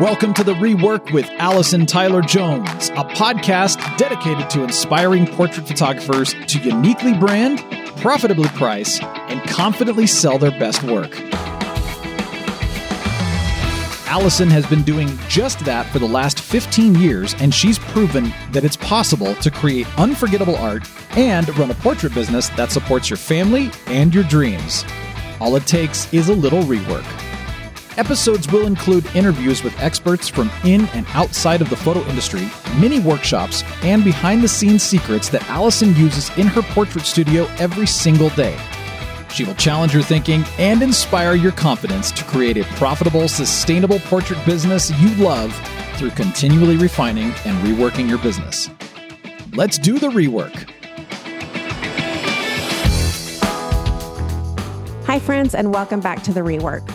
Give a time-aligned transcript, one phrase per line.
[0.00, 6.34] Welcome to the Rework with Allison Tyler Jones, a podcast dedicated to inspiring portrait photographers
[6.48, 7.60] to uniquely brand,
[8.02, 11.18] profitably price, and confidently sell their best work.
[14.06, 18.64] Allison has been doing just that for the last 15 years, and she's proven that
[18.64, 20.86] it's possible to create unforgettable art
[21.16, 24.84] and run a portrait business that supports your family and your dreams.
[25.40, 27.25] All it takes is a little rework.
[27.96, 32.46] Episodes will include interviews with experts from in and outside of the photo industry,
[32.78, 37.86] mini workshops, and behind the scenes secrets that Allison uses in her portrait studio every
[37.86, 38.58] single day.
[39.30, 44.44] She will challenge your thinking and inspire your confidence to create a profitable, sustainable portrait
[44.44, 45.54] business you love
[45.94, 48.68] through continually refining and reworking your business.
[49.54, 50.70] Let's do the rework.
[55.06, 56.86] Hi, friends, and welcome back to the rework.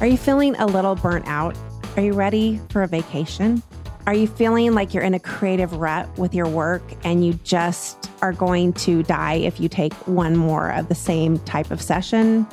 [0.00, 1.54] Are you feeling a little burnt out?
[1.94, 3.62] Are you ready for a vacation?
[4.06, 8.10] Are you feeling like you're in a creative rut with your work and you just
[8.22, 12.46] are going to die if you take one more of the same type of session?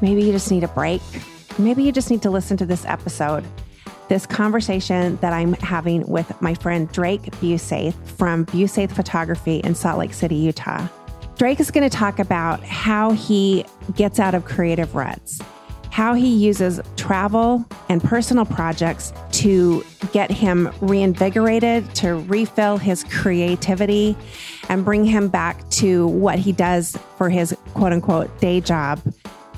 [0.00, 1.00] Maybe you just need a break.
[1.56, 3.44] Maybe you just need to listen to this episode,
[4.08, 10.00] this conversation that I'm having with my friend Drake Busath from Busath Photography in Salt
[10.00, 10.88] Lake City, Utah.
[11.36, 13.64] Drake is going to talk about how he
[13.94, 15.40] gets out of creative ruts
[15.98, 24.16] how he uses travel and personal projects to get him reinvigorated, to refill his creativity,
[24.68, 29.00] and bring him back to what he does for his quote unquote day job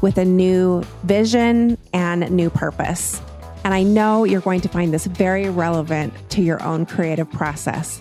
[0.01, 3.21] with a new vision and new purpose.
[3.63, 8.01] And I know you're going to find this very relevant to your own creative process.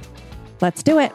[0.62, 1.12] Let's do it.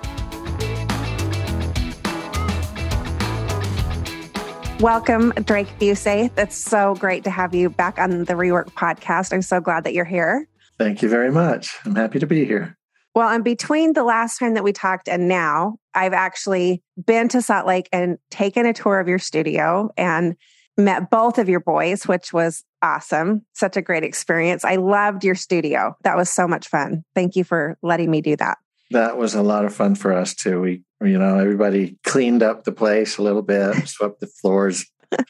[4.80, 6.36] Welcome, Drake Busath.
[6.36, 9.32] It's so great to have you back on the Rework podcast.
[9.32, 10.48] I'm so glad that you're here.
[10.78, 11.74] Thank you very much.
[11.84, 12.76] I'm happy to be here.
[13.14, 17.40] Well, and between the last time that we talked and now, I've actually been to
[17.40, 20.34] Salt Lake and taken a tour of your studio and
[20.76, 23.46] met both of your boys, which was awesome.
[23.52, 24.64] Such a great experience.
[24.64, 25.96] I loved your studio.
[26.02, 27.04] That was so much fun.
[27.14, 28.58] Thank you for letting me do that.
[28.90, 30.60] That was a lot of fun for us too.
[30.60, 34.86] We you know, everybody cleaned up the place a little bit, swept the floors,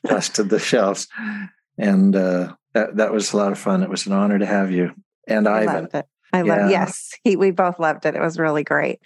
[0.06, 1.08] dusted the shelves,
[1.78, 3.82] and uh, that that was a lot of fun.
[3.82, 4.92] It was an honor to have you
[5.26, 5.74] and I Ivan.
[5.74, 6.06] Loved it.
[6.32, 6.58] I love.
[6.58, 6.68] Yeah.
[6.68, 8.14] Yes, he, we both loved it.
[8.14, 9.00] It was really great.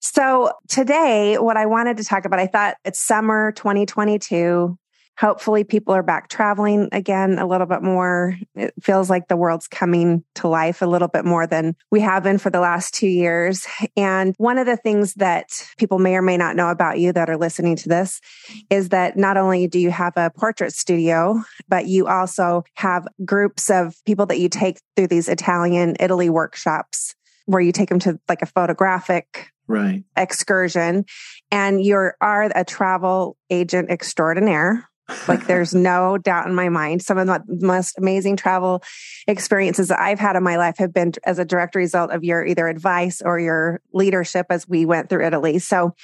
[0.00, 4.78] So today, what I wanted to talk about, I thought it's summer 2022.
[5.18, 8.36] Hopefully, people are back traveling again a little bit more.
[8.54, 12.22] It feels like the world's coming to life a little bit more than we have
[12.22, 13.66] been for the last two years.
[13.96, 17.30] And one of the things that people may or may not know about you that
[17.30, 18.20] are listening to this
[18.68, 23.70] is that not only do you have a portrait studio, but you also have groups
[23.70, 27.14] of people that you take through these Italian Italy workshops
[27.46, 31.04] where you take them to like a photographic right excursion
[31.50, 34.88] and you are a travel agent extraordinaire
[35.28, 37.02] like there's no doubt in my mind.
[37.02, 38.82] Some of the most amazing travel
[39.26, 42.44] experiences that I've had in my life have been as a direct result of your
[42.44, 45.58] either advice or your leadership as we went through Italy.
[45.58, 45.94] So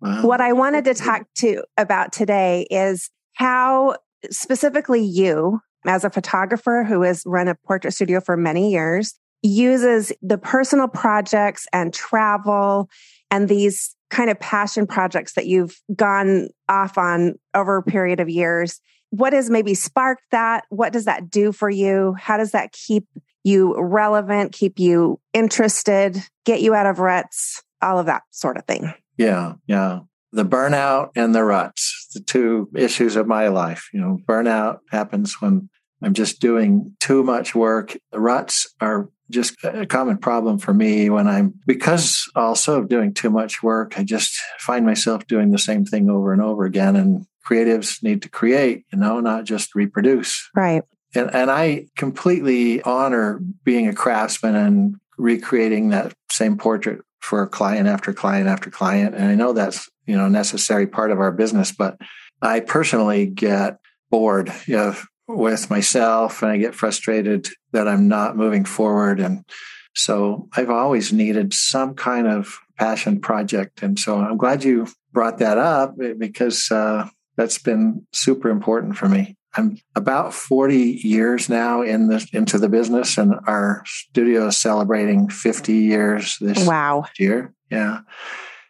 [0.00, 0.22] wow.
[0.22, 3.96] what I wanted to talk to about today is how
[4.30, 10.12] specifically you as a photographer who has run a portrait studio for many years uses
[10.22, 12.88] the personal projects and travel
[13.30, 18.28] and these kind of passion projects that you've gone off on over a period of
[18.28, 18.80] years.
[19.10, 20.64] What has maybe sparked that?
[20.68, 22.14] What does that do for you?
[22.18, 23.06] How does that keep
[23.44, 28.64] you relevant, keep you interested, get you out of ruts, all of that sort of
[28.66, 28.92] thing?
[29.16, 30.00] Yeah, yeah.
[30.32, 33.88] The burnout and the ruts, the two issues of my life.
[33.94, 35.70] You know, burnout happens when
[36.02, 37.96] I'm just doing too much work.
[38.12, 43.12] The ruts are just a common problem for me when I'm, because also of doing
[43.12, 46.96] too much work, I just find myself doing the same thing over and over again.
[46.96, 50.48] And creatives need to create, you know, not just reproduce.
[50.54, 50.82] Right.
[51.14, 57.88] And, and I completely honor being a craftsman and recreating that same portrait for client
[57.88, 59.14] after client after client.
[59.14, 61.98] And I know that's, you know, a necessary part of our business, but
[62.40, 63.78] I personally get
[64.10, 64.52] bored.
[64.66, 64.96] You know,
[65.28, 69.20] with myself and I get frustrated that I'm not moving forward.
[69.20, 69.44] And
[69.94, 73.82] so I've always needed some kind of passion project.
[73.82, 79.08] And so I'm glad you brought that up because uh, that's been super important for
[79.08, 79.36] me.
[79.56, 85.28] I'm about 40 years now in the into the business, and our studio is celebrating
[85.28, 87.06] 50 years this wow.
[87.18, 87.54] year.
[87.70, 88.00] Yeah,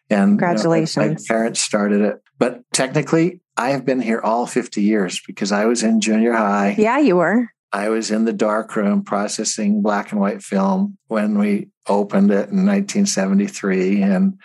[0.09, 0.97] and congratulations!
[0.97, 5.21] You know, my parents started it, but technically, I have been here all 50 years
[5.27, 6.77] because I was in junior high.
[6.79, 7.51] Yeah, you were.
[7.73, 12.49] I was in the dark room processing black and white film when we opened it
[12.51, 14.03] in 1973.
[14.03, 14.39] And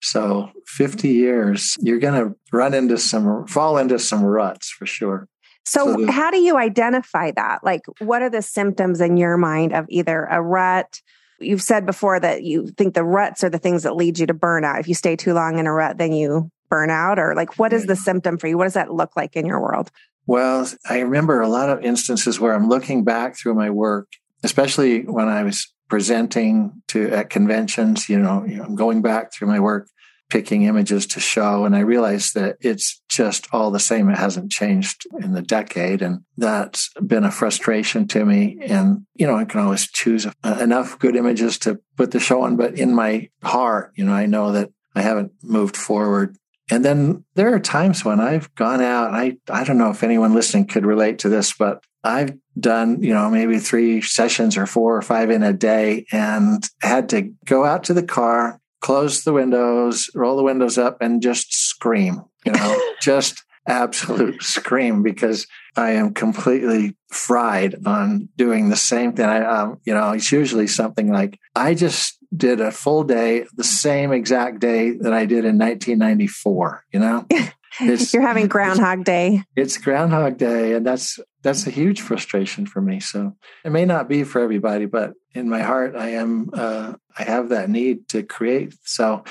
[0.00, 5.26] so 50 years, you're going to run into some, fall into some ruts for sure.
[5.64, 7.64] So, so the, how do you identify that?
[7.64, 11.00] Like, what are the symptoms in your mind of either a rut?
[11.40, 14.34] You've said before that you think the ruts are the things that lead you to
[14.34, 14.80] burnout.
[14.80, 17.72] If you stay too long in a rut, then you burn out, or like, what
[17.72, 18.02] is the mm-hmm.
[18.02, 18.58] symptom for you?
[18.58, 19.90] What does that look like in your world?
[20.28, 24.08] Well, I remember a lot of instances where I'm looking back through my work,
[24.44, 28.10] especially when I was presenting to at conventions.
[28.10, 29.88] You know, you know I'm going back through my work,
[30.28, 34.10] picking images to show, and I realized that it's just all the same.
[34.10, 38.58] It hasn't changed in the decade, and that's been a frustration to me.
[38.60, 42.56] And you know, I can always choose enough good images to put the show on,
[42.56, 46.36] but in my heart, you know, I know that I haven't moved forward
[46.70, 50.34] and then there are times when I've gone out, I, I don't know if anyone
[50.34, 54.96] listening could relate to this, but I've done, you know, maybe three sessions or four
[54.96, 59.32] or five in a day and had to go out to the car, close the
[59.32, 65.90] windows, roll the windows up and just scream, you know, just absolute scream because I
[65.92, 69.26] am completely fried on doing the same thing.
[69.26, 73.64] I, um, you know, it's usually something like I just did a full day, the
[73.64, 76.84] same exact day that I did in 1994.
[76.92, 77.26] You know,
[77.80, 79.42] you're having Groundhog Day.
[79.56, 83.00] It's Groundhog Day, and that's that's a huge frustration for me.
[83.00, 87.22] So it may not be for everybody, but in my heart, I am uh, I
[87.22, 88.74] have that need to create.
[88.84, 89.24] So.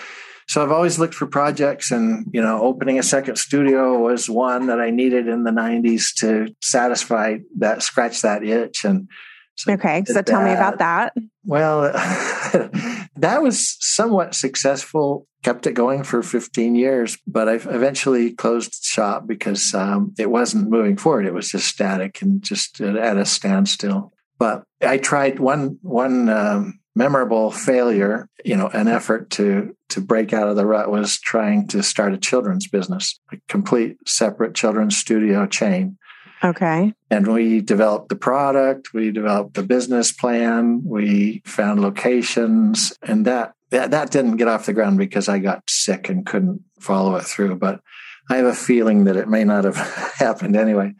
[0.49, 4.67] So I've always looked for projects and, you know, opening a second studio was one
[4.67, 9.09] that I needed in the 90s to satisfy that scratch that itch and
[9.57, 11.13] so okay, so tell me about that.
[11.47, 11.83] Well,
[13.15, 15.25] that was somewhat successful.
[15.43, 20.29] Kept it going for 15 years, but I eventually closed the shop because um, it
[20.29, 21.25] wasn't moving forward.
[21.25, 24.11] It was just static and just at a standstill.
[24.37, 28.27] But I tried one one um, memorable failure.
[28.43, 32.13] You know, an effort to to break out of the rut was trying to start
[32.13, 35.97] a children's business, a complete separate children's studio chain
[36.43, 36.93] Okay.
[37.09, 43.53] And we developed the product, we developed the business plan, we found locations, and that
[43.69, 47.23] that, that didn't get off the ground because I got sick and couldn't follow it
[47.23, 47.57] through.
[47.57, 47.81] But
[48.29, 49.75] I have a feeling that it may not have
[50.17, 50.93] happened anyway.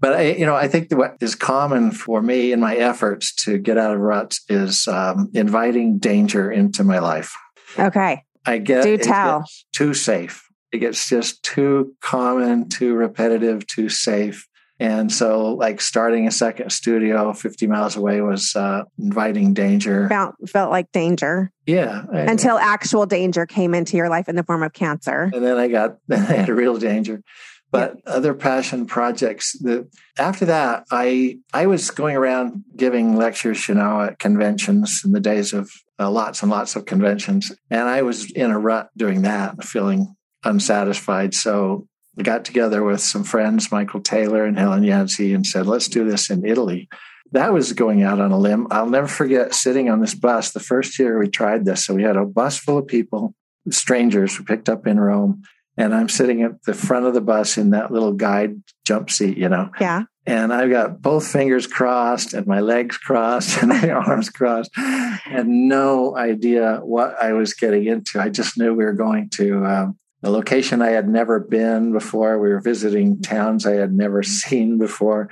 [0.00, 3.58] But I, you know, I think what is common for me in my efforts to
[3.58, 7.34] get out of ruts is um, inviting danger into my life.
[7.78, 8.22] Okay.
[8.46, 14.48] I get do tell too safe it gets just too common, too repetitive, too safe.
[14.80, 20.08] And so, like starting a second studio 50 miles away was uh, inviting danger.
[20.08, 21.52] Felt, felt like danger.
[21.64, 22.02] Yeah.
[22.12, 25.30] Until actual danger came into your life in the form of cancer.
[25.32, 27.22] And then I got, then I had a real danger.
[27.70, 29.88] But other passion projects that
[30.18, 35.18] after that, I I was going around giving lectures, you know, at conventions in the
[35.18, 37.50] days of uh, lots and lots of conventions.
[37.70, 41.34] And I was in a rut doing that, feeling unsatisfied.
[41.34, 41.86] So
[42.18, 46.08] I got together with some friends, Michael Taylor and Helen Yancey, and said, let's do
[46.08, 46.88] this in Italy.
[47.32, 48.68] That was going out on a limb.
[48.70, 51.84] I'll never forget sitting on this bus the first year we tried this.
[51.84, 53.34] So we had a bus full of people,
[53.70, 55.42] strangers who picked up in Rome.
[55.76, 59.36] And I'm sitting at the front of the bus in that little guide jump seat,
[59.36, 59.70] you know.
[59.80, 60.04] Yeah.
[60.26, 64.70] And I've got both fingers crossed and my legs crossed and my arms crossed.
[64.76, 68.20] and no idea what I was getting into.
[68.20, 72.38] I just knew we were going to um, a location I had never been before.
[72.38, 74.30] We were visiting towns I had never mm-hmm.
[74.30, 75.28] seen before.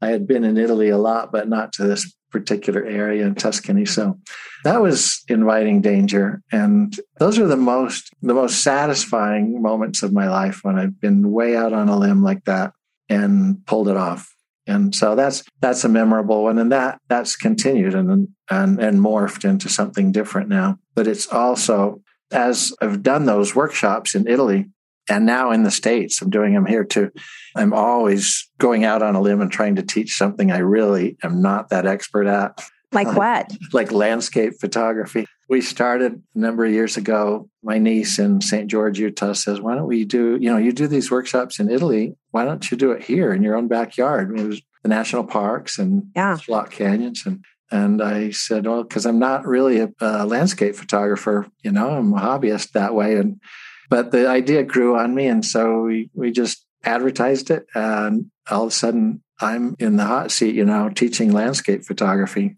[0.00, 3.84] I had been in Italy a lot, but not to this particular area in Tuscany.
[3.84, 4.18] So
[4.64, 6.42] that was inviting danger.
[6.50, 11.30] And those are the most the most satisfying moments of my life when I've been
[11.30, 12.72] way out on a limb like that
[13.08, 14.34] and pulled it off.
[14.66, 16.58] And so that's that's a memorable one.
[16.58, 20.78] And that that's continued and and, and morphed into something different now.
[20.94, 22.00] But it's also
[22.32, 24.66] as I've done those workshops in Italy
[25.08, 27.10] and now in the States, I'm doing them here too.
[27.56, 31.42] I'm always going out on a limb and trying to teach something I really am
[31.42, 32.64] not that expert at.
[32.92, 33.50] Like um, what?
[33.72, 35.26] like landscape photography.
[35.48, 37.48] We started a number of years ago.
[37.62, 38.70] My niece in St.
[38.70, 42.14] George, Utah says, Why don't we do, you know, you do these workshops in Italy.
[42.30, 44.38] Why don't you do it here in your own backyard?
[44.38, 46.36] it was the national parks and yeah.
[46.36, 47.22] slot canyons.
[47.26, 51.90] And and I said, well, because I'm not really a, a, landscape photographer, you know,
[51.90, 53.16] I'm a hobbyist that way.
[53.16, 53.40] And
[53.88, 58.64] but the idea grew on me, and so we we just advertised it, and all
[58.64, 62.56] of a sudden I'm in the hot seat, you know, teaching landscape photography.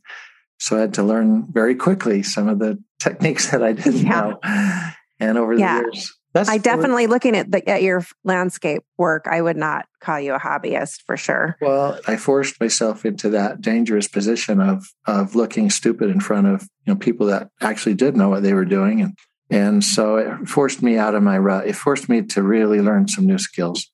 [0.59, 4.21] So I had to learn very quickly some of the techniques that I didn't yeah.
[4.21, 4.93] know.
[5.21, 5.81] And over the yeah.
[5.81, 9.27] years, that's I definitely looking at the, at your landscape work.
[9.31, 11.57] I would not call you a hobbyist for sure.
[11.61, 16.63] Well, I forced myself into that dangerous position of of looking stupid in front of
[16.85, 19.17] you know people that actually did know what they were doing, and
[19.49, 21.69] and so it forced me out of my rut.
[21.69, 23.91] It forced me to really learn some new skills.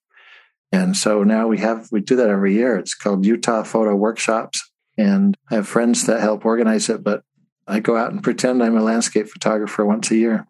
[0.73, 2.79] And so now we have we do that every year.
[2.79, 4.67] It's called Utah Photo Workshops,
[4.97, 7.05] and I have friends that help organize it.
[7.05, 7.23] But
[7.67, 10.47] I go out and pretend I'm a landscape photographer once a year.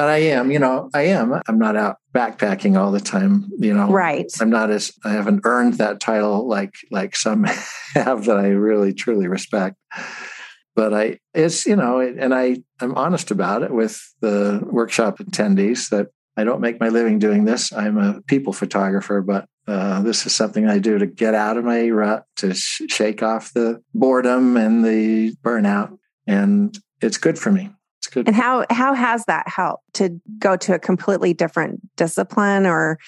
[0.00, 1.38] But I am, you know, I am.
[1.46, 3.90] I'm not out backpacking all the time, you know.
[3.90, 4.32] Right.
[4.40, 7.44] I'm not as I haven't earned that title like like some
[7.94, 9.76] have that I really truly respect.
[10.74, 15.90] But I it's you know, and I I'm honest about it with the workshop attendees
[15.90, 17.70] that I don't make my living doing this.
[17.70, 21.66] I'm a people photographer, but uh, this is something I do to get out of
[21.66, 27.52] my rut, to sh- shake off the boredom and the burnout, and it's good for
[27.52, 27.68] me.
[28.00, 28.26] It's good.
[28.26, 32.98] And how how has that helped to go to a completely different discipline or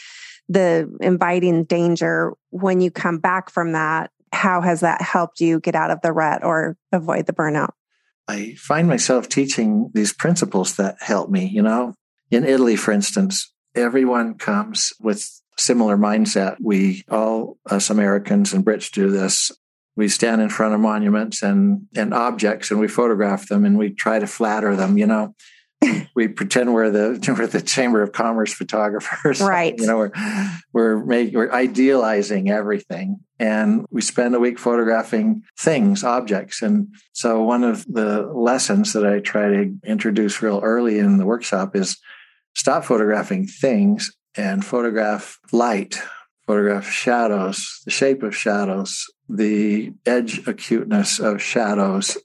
[0.48, 4.10] the inviting danger when you come back from that?
[4.32, 7.70] How has that helped you get out of the rut or avoid the burnout?
[8.28, 11.46] I find myself teaching these principles that help me.
[11.48, 11.94] You know,
[12.30, 16.56] in Italy, for instance, everyone comes with similar mindset.
[16.60, 19.52] We all, us Americans and Brits, do this.
[19.96, 23.90] We stand in front of monuments and, and objects and we photograph them and we
[23.90, 25.34] try to flatter them, you know.
[26.14, 29.74] we pretend we're the we're the Chamber of Commerce photographers, right?
[29.76, 30.12] You know, we're
[30.72, 37.42] we're making we're idealizing everything, and we spend a week photographing things, objects, and so
[37.42, 41.98] one of the lessons that I try to introduce real early in the workshop is
[42.54, 46.00] stop photographing things and photograph light,
[46.46, 49.06] photograph shadows, the shape of shadows,
[49.36, 52.18] the edge acuteness of shadows,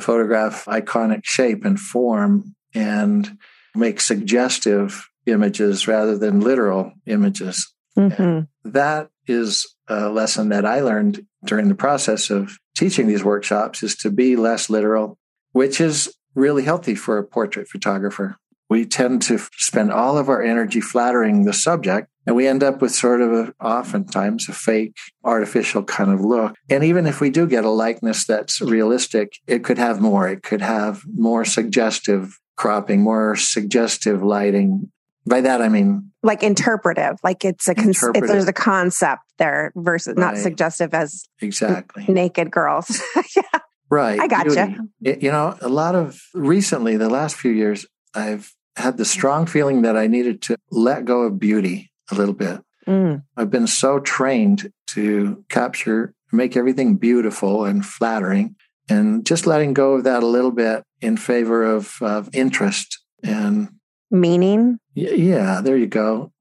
[0.00, 3.38] photograph iconic shape and form, and
[3.74, 7.72] make suggestive images rather than literal images.
[7.96, 8.70] Mm-hmm.
[8.70, 13.96] That is a lesson that I learned during the process of teaching these workshops is
[13.96, 15.18] to be less literal,
[15.52, 18.36] which is really healthy for a portrait photographer
[18.72, 22.80] we tend to spend all of our energy flattering the subject and we end up
[22.80, 26.54] with sort of a, oftentimes a fake artificial kind of look.
[26.70, 30.28] And even if we do get a likeness that's realistic it could have more.
[30.28, 34.90] It could have more suggestive cropping more suggestive lighting.
[35.24, 39.72] By that i mean like interpretive like it's a con- if there's a concept there
[39.76, 40.34] versus right.
[40.34, 42.04] not suggestive as exactly.
[42.08, 43.00] naked girls.
[43.36, 43.42] Yeah.
[43.88, 44.18] Right.
[44.18, 44.78] I got gotcha.
[44.98, 49.46] you you know a lot of recently the last few years i've had the strong
[49.46, 52.60] feeling that I needed to let go of beauty a little bit.
[52.86, 53.22] Mm.
[53.36, 58.56] I've been so trained to capture, make everything beautiful and flattering,
[58.88, 63.68] and just letting go of that a little bit in favor of, of interest and
[64.10, 64.78] meaning.
[64.94, 66.32] Yeah, there you go.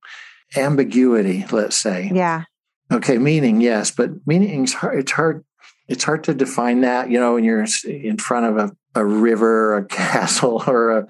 [0.55, 2.11] Ambiguity, let's say.
[2.13, 2.43] Yeah.
[2.91, 4.99] Okay, meaning, yes, but meaning's hard.
[4.99, 5.45] It's hard.
[5.87, 7.09] It's hard to define that.
[7.09, 11.07] You know, when you're in front of a, a river, a castle, or a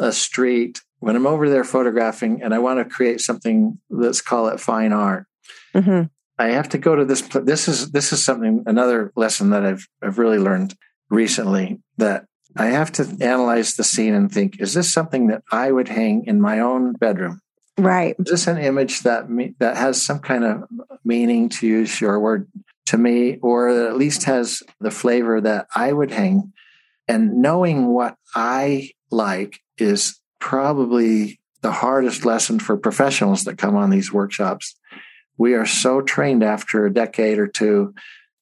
[0.00, 4.48] a street, when I'm over there photographing and I want to create something, let's call
[4.48, 5.26] it fine art,
[5.74, 6.04] mm-hmm.
[6.38, 7.22] I have to go to this.
[7.22, 10.74] This is this is something another lesson that I've I've really learned
[11.10, 12.24] recently that
[12.56, 16.24] I have to analyze the scene and think: Is this something that I would hang
[16.26, 17.40] in my own bedroom?
[17.76, 18.14] Right.
[18.18, 20.64] Is this an image that me, that has some kind of
[21.04, 22.48] meaning, to use your word,
[22.86, 26.52] to me, or at least has the flavor that I would hang?
[27.06, 33.90] And knowing what I like is probably the hardest lesson for professionals that come on
[33.90, 34.74] these workshops.
[35.38, 37.94] We are so trained after a decade or two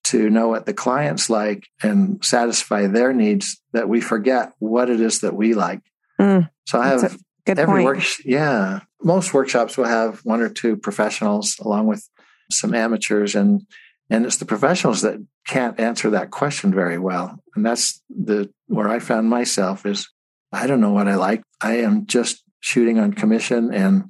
[0.05, 5.01] to know what the clients like and satisfy their needs that we forget what it
[5.01, 5.81] is that we like.
[6.21, 8.03] Mm, so I have every work.
[8.25, 12.09] Yeah, most workshops will have one or two professionals along with
[12.51, 13.67] some amateurs, and
[14.11, 17.39] and it's the professionals that can't answer that question very well.
[17.55, 20.09] And that's the where I found myself is
[20.53, 21.43] I don't know what I like.
[21.61, 24.05] I am just shooting on commission and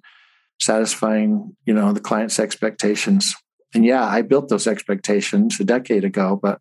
[0.60, 3.34] satisfying, you know, the client's expectations.
[3.74, 6.60] And yeah, I built those expectations a decade ago, but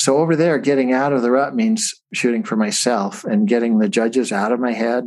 [0.00, 3.88] so over there, getting out of the rut means shooting for myself and getting the
[3.88, 5.04] judges out of my head.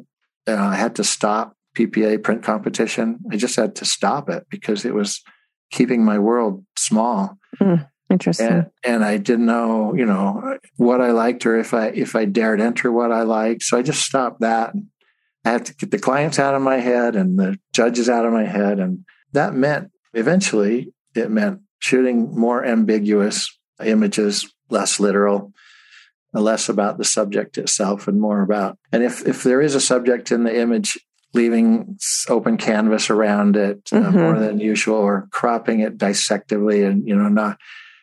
[0.48, 3.20] Uh, I had to stop PPA print competition.
[3.30, 5.22] I just had to stop it because it was
[5.72, 7.38] keeping my world small.
[7.60, 7.90] Mm.
[8.16, 8.48] Interesting.
[8.48, 12.26] And, and, I didn't know, you know, what I liked or if I if I
[12.26, 13.64] dared enter what I liked.
[13.64, 14.74] So I just stopped that.
[15.44, 18.34] I had to get the clients out of my head and the judges out of
[18.34, 18.80] my head.
[18.80, 23.48] And that meant eventually it meant shooting more ambiguous
[23.84, 25.52] images, less literal,
[26.34, 30.32] less about the subject itself and more about and if if there is a subject
[30.32, 30.98] in the image,
[31.34, 31.98] leaving
[32.30, 34.14] open canvas around it uh, Mhm.
[34.14, 37.58] more than usual or cropping it dissectively and you know not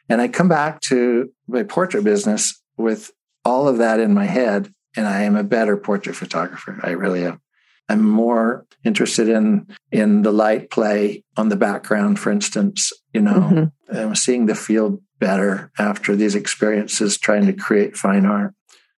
[0.09, 3.11] and i come back to my portrait business with
[3.45, 6.79] all of that in my head and i am a better portrait photographer.
[6.83, 7.41] I really am.
[7.89, 13.33] I'm more interested in in the light play on the background for instance you know.
[13.33, 13.73] Mhm.
[13.95, 18.55] i'm seeing the field better after these experiences trying to create fine art.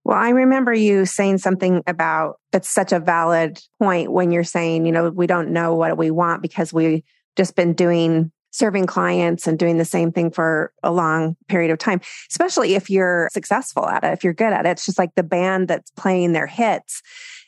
[0.06, 4.86] Well, I remember you saying something about it's such a valid point when you're saying,
[4.86, 7.04] you know, we don't know what we want because we've
[7.36, 11.80] just been doing serving clients and doing the same thing for a long period of
[11.80, 14.70] time, especially if you're successful at it, if you're good at it.
[14.70, 17.02] It's just like the band that's playing their hits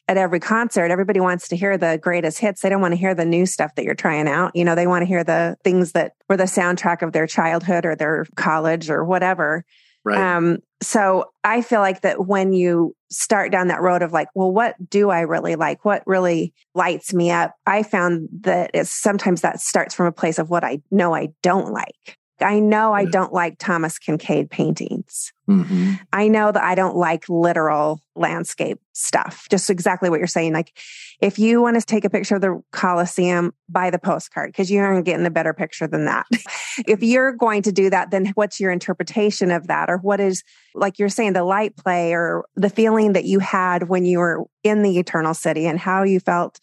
[0.07, 0.91] at every concert.
[0.91, 2.61] Everybody wants to hear the greatest hits.
[2.61, 4.55] They don't want to hear the new stuff that you're trying out.
[4.55, 7.85] You know, they want to hear the things that were the soundtrack of their childhood
[7.85, 9.63] or their college or whatever.
[10.05, 14.27] Right Um, so I feel like that when you start down that road of like,
[14.35, 15.83] well, what do I really like?
[15.83, 17.55] What really lights me up?
[17.65, 21.29] I found that it's sometimes that starts from a place of what I know I
[21.41, 22.17] don't like.
[22.41, 25.31] I know I don't like Thomas Kinkade paintings.
[25.47, 29.47] hmm I know that I don't like literal landscape stuff.
[29.49, 30.53] Just exactly what you're saying.
[30.53, 30.77] Like,
[31.21, 34.79] if you want to take a picture of the Coliseum, buy the postcard because you
[34.79, 36.25] aren't getting a better picture than that.
[36.87, 39.89] if you're going to do that, then what's your interpretation of that?
[39.89, 43.87] Or what is, like you're saying, the light play or the feeling that you had
[43.87, 46.59] when you were in the Eternal City and how you felt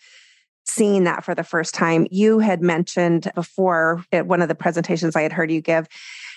[0.64, 2.06] seeing that for the first time?
[2.10, 5.88] You had mentioned before at one of the presentations I had heard you give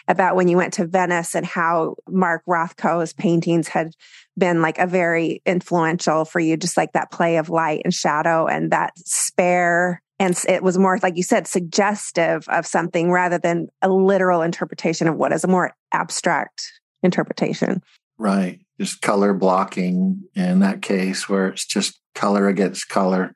[0.07, 3.93] about when you went to Venice and how Mark Rothko's paintings had
[4.37, 8.45] been like a very influential for you, just like that play of light and shadow
[8.47, 10.01] and that spare.
[10.19, 15.07] And it was more, like you said, suggestive of something rather than a literal interpretation
[15.07, 16.71] of what is a more abstract
[17.03, 17.81] interpretation.
[18.17, 18.59] Right.
[18.79, 23.33] Just color blocking in that case, where it's just color against color.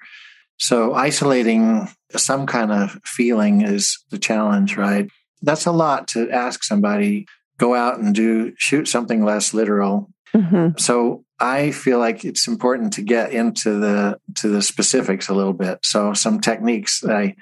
[0.60, 5.10] So isolating some kind of feeling is the challenge, right?
[5.42, 7.26] That's a lot to ask somebody
[7.58, 10.10] go out and do shoot something less literal.
[10.36, 10.78] Mm-hmm.
[10.78, 15.54] So I feel like it's important to get into the to the specifics a little
[15.54, 15.80] bit.
[15.84, 17.36] So some techniques that I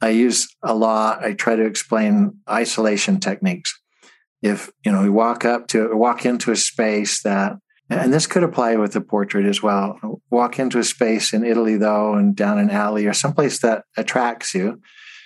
[0.00, 1.24] I use a lot.
[1.24, 3.78] I try to explain isolation techniques
[4.42, 7.56] if you know we walk up to walk into a space that
[7.88, 10.20] and this could apply with the portrait as well.
[10.30, 14.54] Walk into a space in italy though and down an alley or someplace that attracts
[14.54, 14.80] you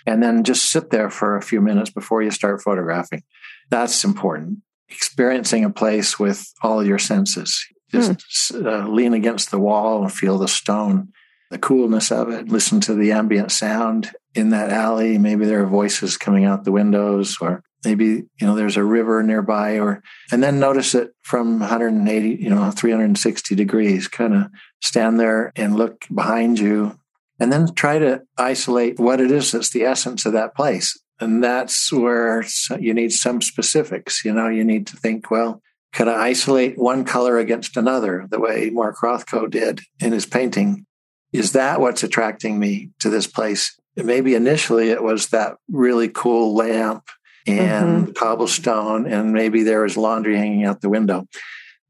[0.06, 3.22] and then just sit there for a few minutes before you start photographing.
[3.70, 4.58] That's important.
[4.88, 7.64] Experiencing a place with all your senses.
[7.90, 11.12] Just uh, lean against the wall and feel the stone
[11.50, 12.48] the coolness of it.
[12.48, 15.18] Listen to the ambient sound in that alley.
[15.18, 19.22] Maybe there are voices coming out the windows or maybe you know there's a river
[19.22, 25.18] nearby or and then notice it from 180 you know 360 degrees kind of stand
[25.18, 26.98] there and look behind you
[27.38, 30.98] and then try to isolate what it is that's the essence of that place.
[31.22, 32.44] And that's where
[32.78, 35.60] you need some specifics you know you need to think well
[35.92, 40.86] could i isolate one color against another the way mark rothko did in his painting?
[41.32, 43.78] Is that what's attracting me to this place?
[43.96, 47.04] Maybe initially it was that really cool lamp
[47.46, 48.12] and mm-hmm.
[48.12, 51.26] cobblestone, and maybe there is laundry hanging out the window.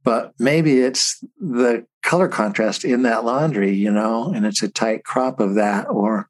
[0.03, 5.05] But maybe it's the color contrast in that laundry, you know, and it's a tight
[5.05, 5.89] crop of that.
[5.91, 6.29] Or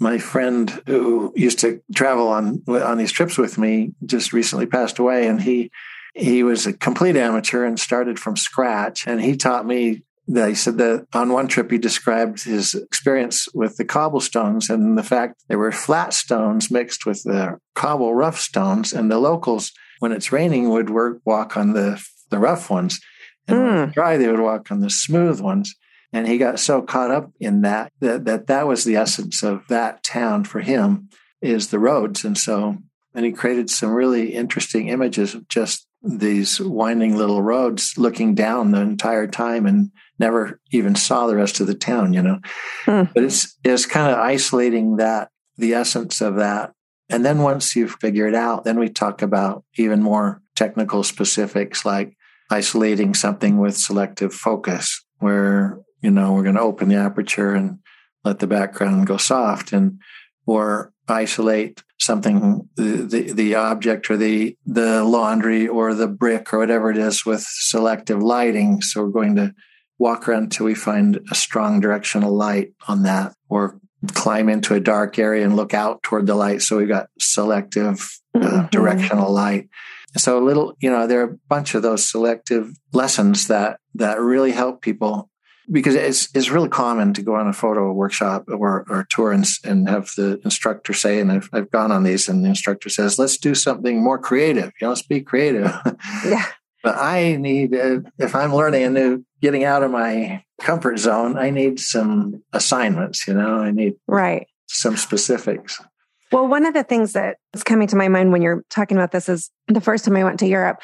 [0.00, 4.98] my friend who used to travel on on these trips with me just recently passed
[4.98, 5.70] away, and he
[6.14, 9.06] he was a complete amateur and started from scratch.
[9.06, 13.46] And he taught me that he said that on one trip he described his experience
[13.54, 18.38] with the cobblestones and the fact there were flat stones mixed with the cobble rough
[18.38, 23.00] stones and the locals when it's raining would work walk on the the rough ones.
[23.46, 23.64] And mm.
[23.64, 25.74] when it's dry they would walk on the smooth ones.
[26.12, 29.66] And he got so caught up in that that that, that was the essence of
[29.68, 31.08] that town for him
[31.42, 32.24] is the roads.
[32.24, 32.78] And so
[33.14, 38.70] and he created some really interesting images of just these winding little roads looking down
[38.70, 42.38] the entire time and never even saw the rest of the town you know?
[42.84, 43.04] Hmm.
[43.14, 46.72] but it's it's kind of isolating that the essence of that.
[47.10, 51.84] And then once you figure it out then we talk about even more technical specifics
[51.84, 52.16] like
[52.50, 57.78] isolating something with selective focus where you know we're going to open the aperture and
[58.24, 59.98] let the background go soft and
[60.46, 66.58] or isolate something the, the, the object or the the laundry or the brick or
[66.58, 68.82] whatever it is with selective lighting.
[68.82, 69.54] So we're going to
[69.98, 73.78] walk around until we find a strong directional light on that or
[74.12, 78.18] climb into a dark area and look out toward the light so we've got selective
[78.34, 78.70] uh, Mhm.
[78.70, 79.68] directional light
[80.16, 84.20] so a little you know there are a bunch of those selective lessons that that
[84.20, 85.30] really help people
[85.72, 89.46] because it's it's really common to go on a photo workshop or, or tour and,
[89.64, 93.18] and have the instructor say, and I've, I've gone on these, and the instructor says,
[93.18, 94.72] "Let's do something more creative.
[94.78, 95.72] You know, let's be creative."
[96.26, 96.44] Yeah.
[96.82, 101.36] but I need, uh, if I'm learning a new, getting out of my comfort zone,
[101.36, 103.28] I need some assignments.
[103.28, 105.78] You know, I need right some specifics.
[106.32, 109.12] Well, one of the things that is coming to my mind when you're talking about
[109.12, 110.80] this is the first time I went to Europe,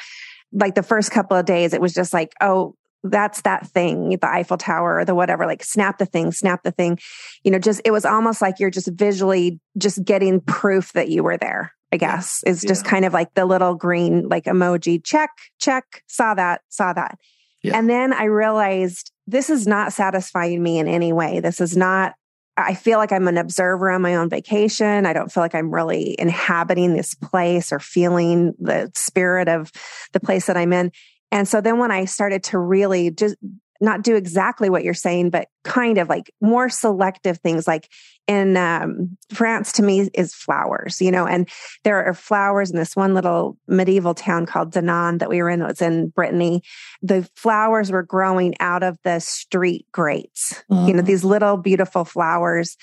[0.53, 4.29] like the first couple of days, it was just like, oh, that's that thing, the
[4.29, 6.99] Eiffel Tower or the whatever, like snap the thing, snap the thing.
[7.43, 11.23] You know, just it was almost like you're just visually just getting proof that you
[11.23, 11.73] were there.
[11.93, 16.35] I guess is just kind of like the little green like emoji check, check, saw
[16.35, 17.17] that, saw that.
[17.63, 17.77] Yeah.
[17.77, 21.39] And then I realized this is not satisfying me in any way.
[21.39, 22.15] This is not
[22.57, 25.05] I feel like I'm an observer on my own vacation.
[25.05, 29.71] I don't feel like I'm really inhabiting this place or feeling the spirit of
[30.11, 30.91] the place that I'm in.
[31.31, 33.37] And so then when I started to really just
[33.81, 37.89] not do exactly what you're saying, but kind of like more selective things like
[38.27, 41.49] in um, France to me is flowers, you know, and
[41.83, 45.59] there are flowers in this one little medieval town called Dinan that we were in,
[45.59, 46.61] that was in Brittany.
[47.01, 51.05] The flowers were growing out of the street grates, you know, mm.
[51.05, 52.77] these little beautiful flowers.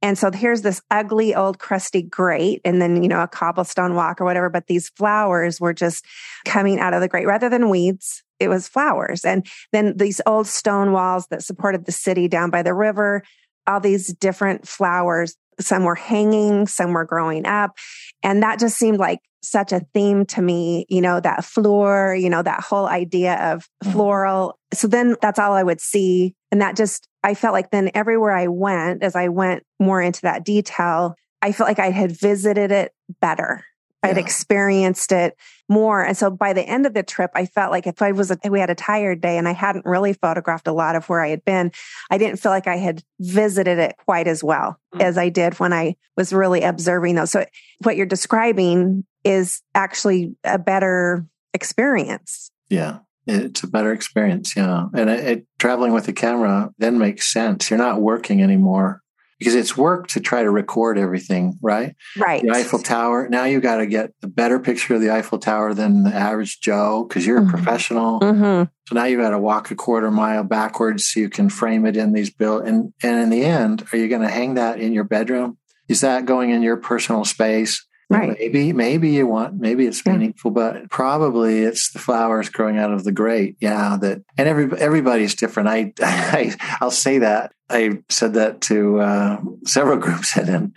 [0.00, 4.20] And so here's this ugly old crusty grate and then, you know, a cobblestone walk
[4.20, 4.48] or whatever.
[4.48, 6.04] But these flowers were just
[6.44, 8.22] coming out of the grate rather than weeds.
[8.38, 9.24] It was flowers.
[9.24, 13.24] And then these old stone walls that supported the city down by the river,
[13.66, 15.36] all these different flowers.
[15.60, 17.76] Some were hanging, some were growing up.
[18.22, 22.28] And that just seemed like such a theme to me, you know, that floor, you
[22.28, 23.92] know, that whole idea of mm-hmm.
[23.92, 24.58] floral.
[24.72, 26.34] So then that's all I would see.
[26.50, 30.22] And that just, I felt like then everywhere I went, as I went more into
[30.22, 33.64] that detail, I felt like I had visited it better.
[34.02, 34.10] Yeah.
[34.10, 35.36] I'd experienced it
[35.68, 36.04] more.
[36.04, 38.38] And so by the end of the trip, I felt like if I was, a,
[38.48, 41.28] we had a tired day and I hadn't really photographed a lot of where I
[41.28, 41.72] had been,
[42.10, 45.02] I didn't feel like I had visited it quite as well mm-hmm.
[45.02, 47.32] as I did when I was really observing those.
[47.32, 47.44] So
[47.82, 52.50] what you're describing is actually a better experience.
[52.68, 53.00] Yeah.
[53.26, 54.56] It's a better experience.
[54.56, 54.86] Yeah.
[54.94, 57.68] And it, it, traveling with a camera then makes sense.
[57.68, 59.02] You're not working anymore
[59.38, 61.94] because it's work to try to record everything, right?
[62.16, 62.42] Right.
[62.42, 63.28] The Eiffel Tower.
[63.28, 66.60] Now you got to get a better picture of the Eiffel Tower than the average
[66.60, 67.48] Joe because you're mm-hmm.
[67.48, 68.20] a professional.
[68.20, 68.64] Mm-hmm.
[68.88, 71.96] So now you got to walk a quarter mile backwards so you can frame it
[71.96, 72.58] in these bill.
[72.58, 75.58] And and in the end, are you going to hang that in your bedroom?
[75.88, 77.86] Is that going in your personal space?
[78.10, 78.36] Right.
[78.38, 83.04] Maybe, maybe you want, maybe it's meaningful, but probably it's the flowers growing out of
[83.04, 83.56] the grate.
[83.60, 83.98] Yeah.
[84.00, 85.68] That, and every, everybody's different.
[85.68, 87.52] I, I, I'll say that.
[87.68, 90.72] I said that to uh, several groups and then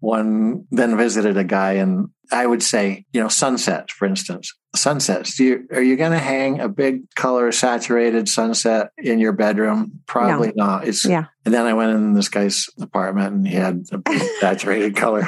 [0.00, 5.36] one then visited a guy and I would say, you know, sunsets, for instance, sunsets.
[5.36, 10.00] Do you, are you going to hang a big color saturated sunset in your bedroom?
[10.06, 10.66] Probably no.
[10.66, 10.86] not.
[10.86, 11.24] It's, yeah.
[11.44, 15.24] And then I went in this guy's apartment and he had a big saturated color.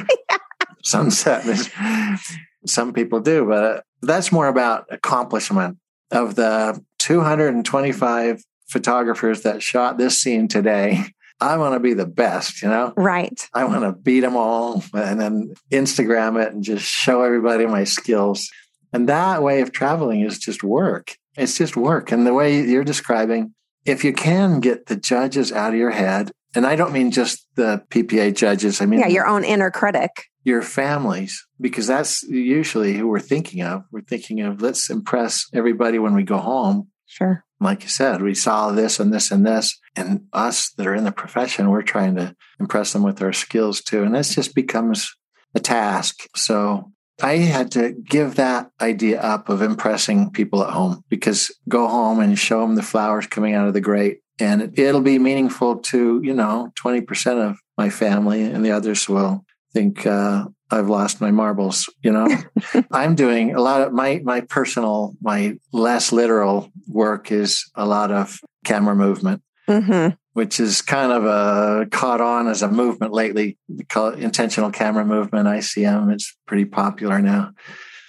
[0.85, 1.45] Sunset.
[2.67, 5.79] Some people do, but that's more about accomplishment.
[6.13, 11.05] Of the 225 photographers that shot this scene today,
[11.41, 12.93] I want to be the best, you know?
[12.97, 13.49] Right.
[13.55, 17.85] I want to beat them all and then Instagram it and just show everybody my
[17.85, 18.51] skills.
[18.93, 21.17] And that way of traveling is just work.
[21.37, 22.13] It's just work.
[22.13, 26.33] And the way you're describing, if you can get the judges out of your head,
[26.55, 30.30] and I don't mean just the PPA judges, I mean, yeah, your own inner critic
[30.45, 33.85] your families because that's usually who we're thinking of.
[33.91, 36.89] We're thinking of let's impress everybody when we go home.
[37.07, 37.45] Sure.
[37.61, 39.79] Like you said, we saw this and this and this.
[39.97, 43.83] And us that are in the profession, we're trying to impress them with our skills
[43.83, 44.03] too.
[44.03, 45.15] And this just becomes
[45.55, 46.27] a task.
[46.37, 51.87] So I had to give that idea up of impressing people at home because go
[51.87, 55.79] home and show them the flowers coming out of the grate and it'll be meaningful
[55.79, 61.21] to, you know, 20% of my family and the others will think uh, I've lost
[61.21, 61.93] my marbles.
[62.03, 62.29] You know,
[62.91, 68.11] I'm doing a lot of my my personal, my less literal work is a lot
[68.11, 70.15] of camera movement, mm-hmm.
[70.33, 73.59] which is kind of a caught on as a movement lately.
[73.69, 76.13] We call it intentional camera movement, ICM.
[76.13, 77.53] It's pretty popular now.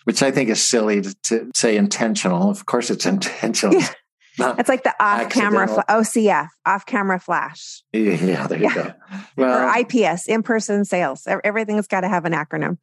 [0.05, 2.49] Which I think is silly to, to say intentional.
[2.49, 3.81] Of course, it's intentional.
[4.37, 7.83] it's like the off camera fl- OCF, off camera flash.
[7.93, 8.73] Yeah, there you yeah.
[8.73, 8.93] go.
[9.37, 11.27] Well, or IPS, in person sales.
[11.43, 12.77] Everything's got to have an acronym.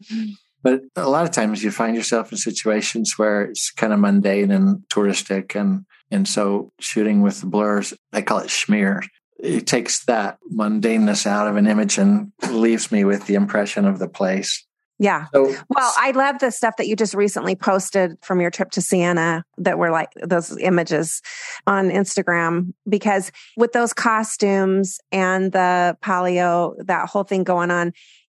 [0.62, 4.50] But a lot of times you find yourself in situations where it's kind of mundane
[4.50, 5.58] and touristic.
[5.58, 9.06] And, and so shooting with the blurs, I call it schmear.
[9.38, 14.00] It takes that mundaneness out of an image and leaves me with the impression of
[14.00, 14.66] the place.
[14.98, 15.26] Yeah.
[15.32, 18.80] So, well, I love the stuff that you just recently posted from your trip to
[18.80, 21.22] Siena that were like those images
[21.66, 27.92] on Instagram because with those costumes and the palio, that whole thing going on,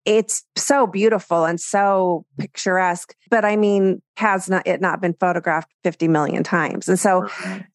[0.05, 5.71] it's so beautiful and so picturesque but i mean has not it not been photographed
[5.83, 6.87] 50 million times.
[6.87, 7.27] And so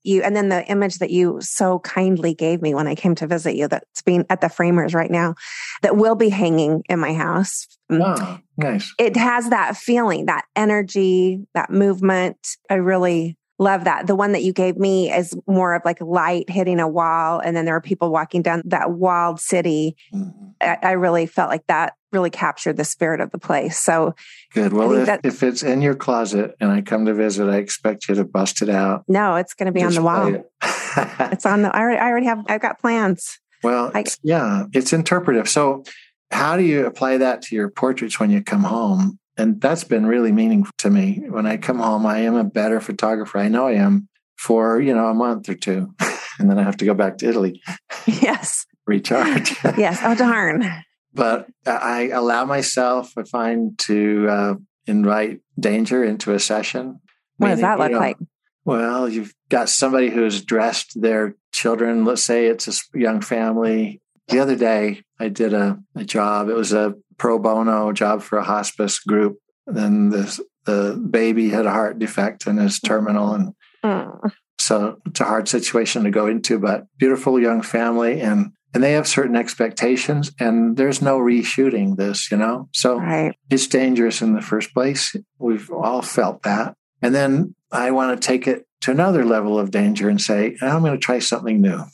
[0.04, 3.26] you and then the image that you so kindly gave me when i came to
[3.26, 5.34] visit you that's being at the framers right now
[5.82, 7.66] that will be hanging in my house.
[7.90, 8.94] Oh, nice.
[8.98, 12.38] It has that feeling that energy that movement.
[12.70, 14.06] I really love that.
[14.06, 17.56] The one that you gave me is more of like light hitting a wall, and
[17.56, 19.96] then there are people walking down that walled city.
[20.14, 20.50] Mm-hmm.
[20.60, 23.78] I, I, really felt like that really captured the spirit of the place.
[23.78, 24.14] So
[24.52, 24.72] good.
[24.72, 28.08] Well, if, that, if it's in your closet and I come to visit, I expect
[28.08, 29.04] you to bust it out.
[29.08, 30.34] No, it's going to be on the wall.
[30.34, 30.50] It.
[30.62, 31.74] it's on the.
[31.74, 32.44] I already, I already have.
[32.48, 33.38] I've got plans.
[33.62, 35.48] Well, I, yeah, it's interpretive.
[35.48, 35.84] So,
[36.30, 39.18] how do you apply that to your portraits when you come home?
[39.38, 41.22] And that's been really meaningful to me.
[41.28, 43.38] When I come home, I am a better photographer.
[43.38, 45.94] I know I am for, you know, a month or two.
[46.38, 47.62] and then I have to go back to Italy.
[48.06, 48.66] Yes.
[48.86, 49.56] Recharge.
[49.76, 49.98] yes.
[50.04, 50.62] Oh, darn.
[51.16, 54.54] But I allow myself, I find, to uh,
[54.86, 57.00] invite danger into a session.
[57.38, 58.16] What Meaning, does that look you know, like?
[58.66, 62.04] Well, you've got somebody who's dressed their children.
[62.04, 64.02] Let's say it's a young family.
[64.28, 66.50] The other day, I did a, a job.
[66.50, 69.38] It was a pro bono job for a hospice group.
[69.66, 74.32] Then this, the baby had a heart defect and is terminal, and mm.
[74.58, 76.58] so it's a hard situation to go into.
[76.58, 82.30] But beautiful young family, and and they have certain expectations, and there's no reshooting this,
[82.30, 82.68] you know.
[82.74, 83.34] So right.
[83.48, 85.16] it's dangerous in the first place.
[85.38, 89.70] We've all felt that, and then I want to take it to another level of
[89.70, 91.84] danger and say, I'm going to try something new.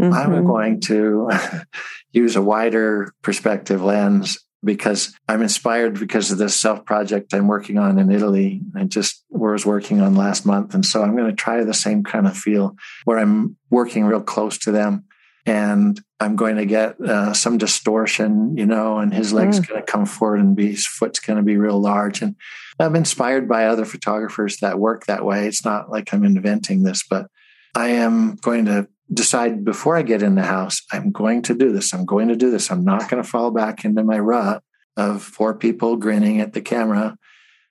[0.00, 0.12] Mm-hmm.
[0.12, 1.30] I'm going to
[2.12, 7.76] use a wider perspective lens because I'm inspired because of this self project I'm working
[7.76, 8.60] on in Italy.
[8.76, 10.74] I just was working on last month.
[10.74, 14.20] And so I'm going to try the same kind of feel where I'm working real
[14.20, 15.06] close to them.
[15.46, 19.68] And I'm going to get uh, some distortion, you know, and his leg's mm.
[19.68, 22.20] going to come forward and be, his foot's going to be real large.
[22.20, 22.36] And
[22.78, 25.46] I'm inspired by other photographers that work that way.
[25.46, 27.26] It's not like I'm inventing this, but
[27.74, 31.72] I am going to decide before I get in the house, I'm going to do
[31.72, 31.92] this.
[31.92, 32.70] I'm going to do this.
[32.70, 34.62] I'm not going to fall back into my rut
[34.96, 37.16] of four people grinning at the camera.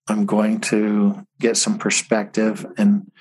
[0.07, 3.11] I'm going to get some perspective and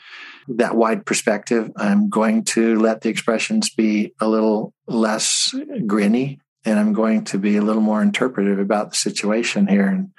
[0.56, 1.70] that wide perspective.
[1.76, 7.38] I'm going to let the expressions be a little less grinny and I'm going to
[7.38, 9.86] be a little more interpretive about the situation here.
[9.86, 10.10] And,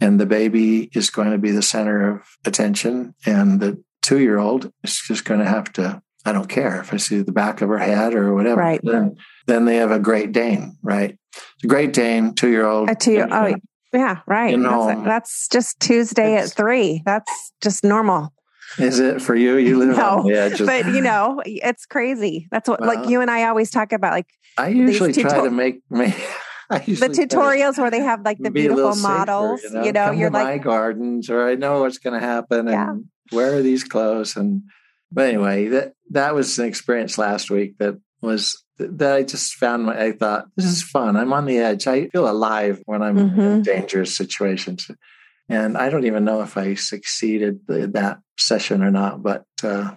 [0.00, 4.38] and the baby is going to be the center of attention and the two year
[4.38, 7.60] old is just going to have to I don't care if I see the back
[7.60, 8.60] of her head or whatever.
[8.60, 8.80] Right.
[8.82, 9.16] Then,
[9.46, 11.18] then they have a Great Dane, right?
[11.62, 12.88] A Great Dane, two year old.
[12.88, 13.54] A two year oh
[13.94, 14.50] yeah, right.
[14.50, 17.02] You know, that's, that's just Tuesday at three.
[17.04, 18.33] That's just normal.
[18.78, 19.56] Is it for you?
[19.56, 20.60] You live no, on the edge.
[20.60, 22.48] Of, but you know, it's crazy.
[22.50, 24.12] That's what, well, like you and I always talk about.
[24.12, 26.14] Like I usually try to make me.
[26.70, 29.62] the tutorials where they have like the beautiful models.
[29.62, 32.26] Safer, you know, you know you're like my gardens, or I know what's going to
[32.26, 32.90] happen, yeah.
[32.90, 34.62] and where are these clothes, and
[35.12, 39.84] but anyway, that that was an experience last week that was that I just found.
[39.84, 41.16] My, I thought this is fun.
[41.16, 41.86] I'm on the edge.
[41.86, 43.40] I feel alive when I'm mm-hmm.
[43.40, 44.90] in dangerous situations,
[45.48, 49.22] and I don't even know if I succeeded that session or not.
[49.22, 49.94] But uh,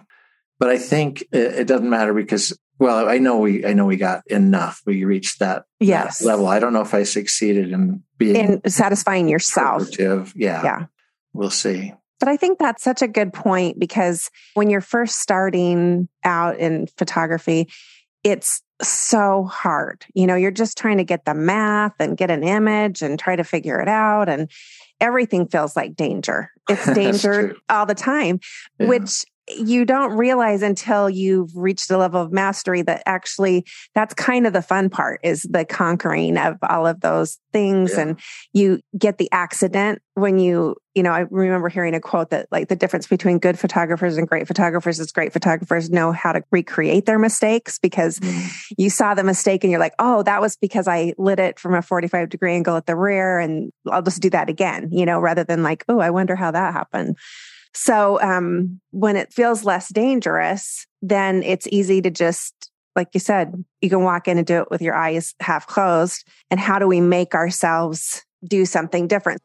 [0.58, 3.96] but I think it, it, doesn't matter because well, I know we I know we
[3.96, 4.82] got enough.
[4.86, 6.18] We reached that, yes.
[6.18, 6.46] That level.
[6.46, 9.88] I don't know if I succeeded in being in satisfying yourself.
[9.98, 10.86] Yeah, yeah.
[11.32, 11.94] We'll see.
[12.20, 16.88] But I think that's such a good point because when you're first starting out in
[16.96, 17.68] photography,
[18.24, 20.04] it's so hard.
[20.14, 23.36] You know, you're just trying to get the math and get an image and try
[23.36, 24.28] to figure it out.
[24.28, 24.50] And
[25.00, 26.52] everything feels like danger.
[26.68, 28.40] It's danger all the time,
[28.78, 28.86] yeah.
[28.86, 29.24] which
[29.56, 34.52] you don't realize until you've reached a level of mastery that actually that's kind of
[34.52, 38.00] the fun part is the conquering of all of those things yeah.
[38.00, 38.20] and
[38.52, 42.68] you get the accident when you you know i remember hearing a quote that like
[42.68, 47.06] the difference between good photographers and great photographers is great photographers know how to recreate
[47.06, 48.52] their mistakes because mm.
[48.76, 51.74] you saw the mistake and you're like oh that was because i lit it from
[51.74, 55.20] a 45 degree angle at the rear and i'll just do that again you know
[55.20, 57.16] rather than like oh i wonder how that happened
[57.74, 63.54] so um, when it feels less dangerous, then it's easy to just, like you said,
[63.80, 66.26] you can walk in and do it with your eyes half closed.
[66.50, 69.40] And how do we make ourselves do something different?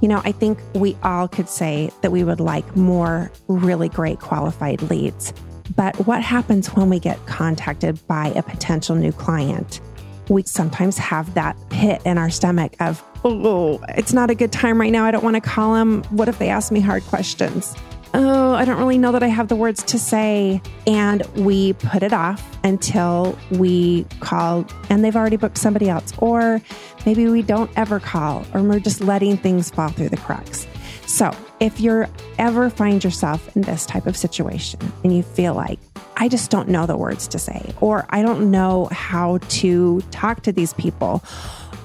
[0.00, 4.20] You know, I think we all could say that we would like more really great
[4.20, 5.32] qualified leads.
[5.74, 9.80] But what happens when we get contacted by a potential new client?
[10.28, 14.80] We sometimes have that pit in our stomach of, oh, it's not a good time
[14.80, 15.04] right now.
[15.04, 16.02] I don't want to call them.
[16.10, 17.74] What if they ask me hard questions?
[18.14, 20.62] Oh, I don't really know that I have the words to say.
[20.86, 26.12] And we put it off until we call and they've already booked somebody else.
[26.18, 26.60] Or
[27.04, 30.66] maybe we don't ever call or we're just letting things fall through the cracks.
[31.06, 32.06] So if you
[32.38, 35.78] ever find yourself in this type of situation and you feel like,
[36.16, 40.42] I just don't know the words to say, or I don't know how to talk
[40.42, 41.22] to these people,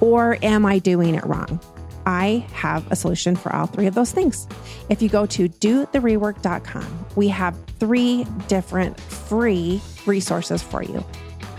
[0.04, 1.58] or am I doing it wrong?
[2.04, 4.46] I have a solution for all three of those things.
[4.90, 10.98] If you go to dotherework.com, we have three different free resources for you.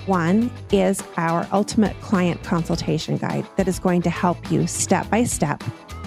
[0.06, 5.24] One is our ultimate client consultation guide that is going to help you step by
[5.24, 5.64] step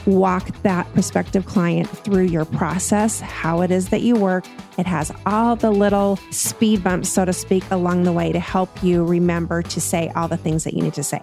[0.06, 4.46] walk that prospective client through your process, how it is that you work.
[4.78, 8.70] It has all the little speed bumps, so to speak, along the way to help
[8.82, 11.20] you remember to say all the things that you need to say.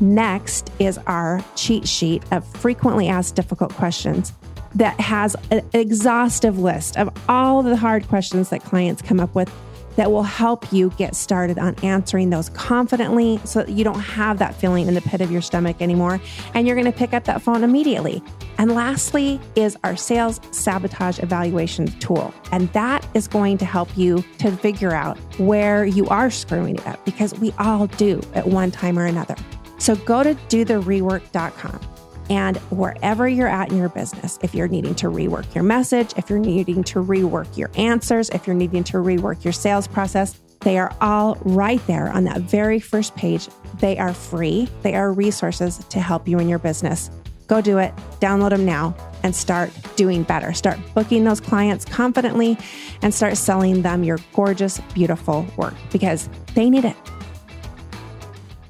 [0.00, 4.32] Next is our cheat sheet of frequently asked difficult questions
[4.74, 9.50] that has an exhaustive list of all the hard questions that clients come up with
[9.96, 14.38] that will help you get started on answering those confidently so that you don't have
[14.38, 16.20] that feeling in the pit of your stomach anymore
[16.54, 18.22] and you're going to pick up that phone immediately.
[18.58, 22.34] And lastly is our sales sabotage evaluation tool.
[22.52, 26.86] And that is going to help you to figure out where you are screwing it
[26.86, 29.36] up because we all do at one time or another.
[29.78, 31.80] So go to dotherework.com
[32.28, 36.28] and wherever you're at in your business, if you're needing to rework your message, if
[36.28, 40.78] you're needing to rework your answers, if you're needing to rework your sales process, they
[40.78, 43.48] are all right there on that very first page.
[43.78, 47.10] They are free, they are resources to help you in your business.
[47.46, 50.52] Go do it, download them now, and start doing better.
[50.52, 52.58] Start booking those clients confidently
[53.02, 56.96] and start selling them your gorgeous, beautiful work because they need it.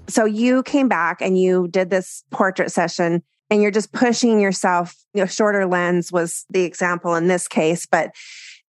[0.09, 4.95] So you came back and you did this portrait session and you're just pushing yourself.
[5.15, 8.15] You know shorter lens was the example in this case but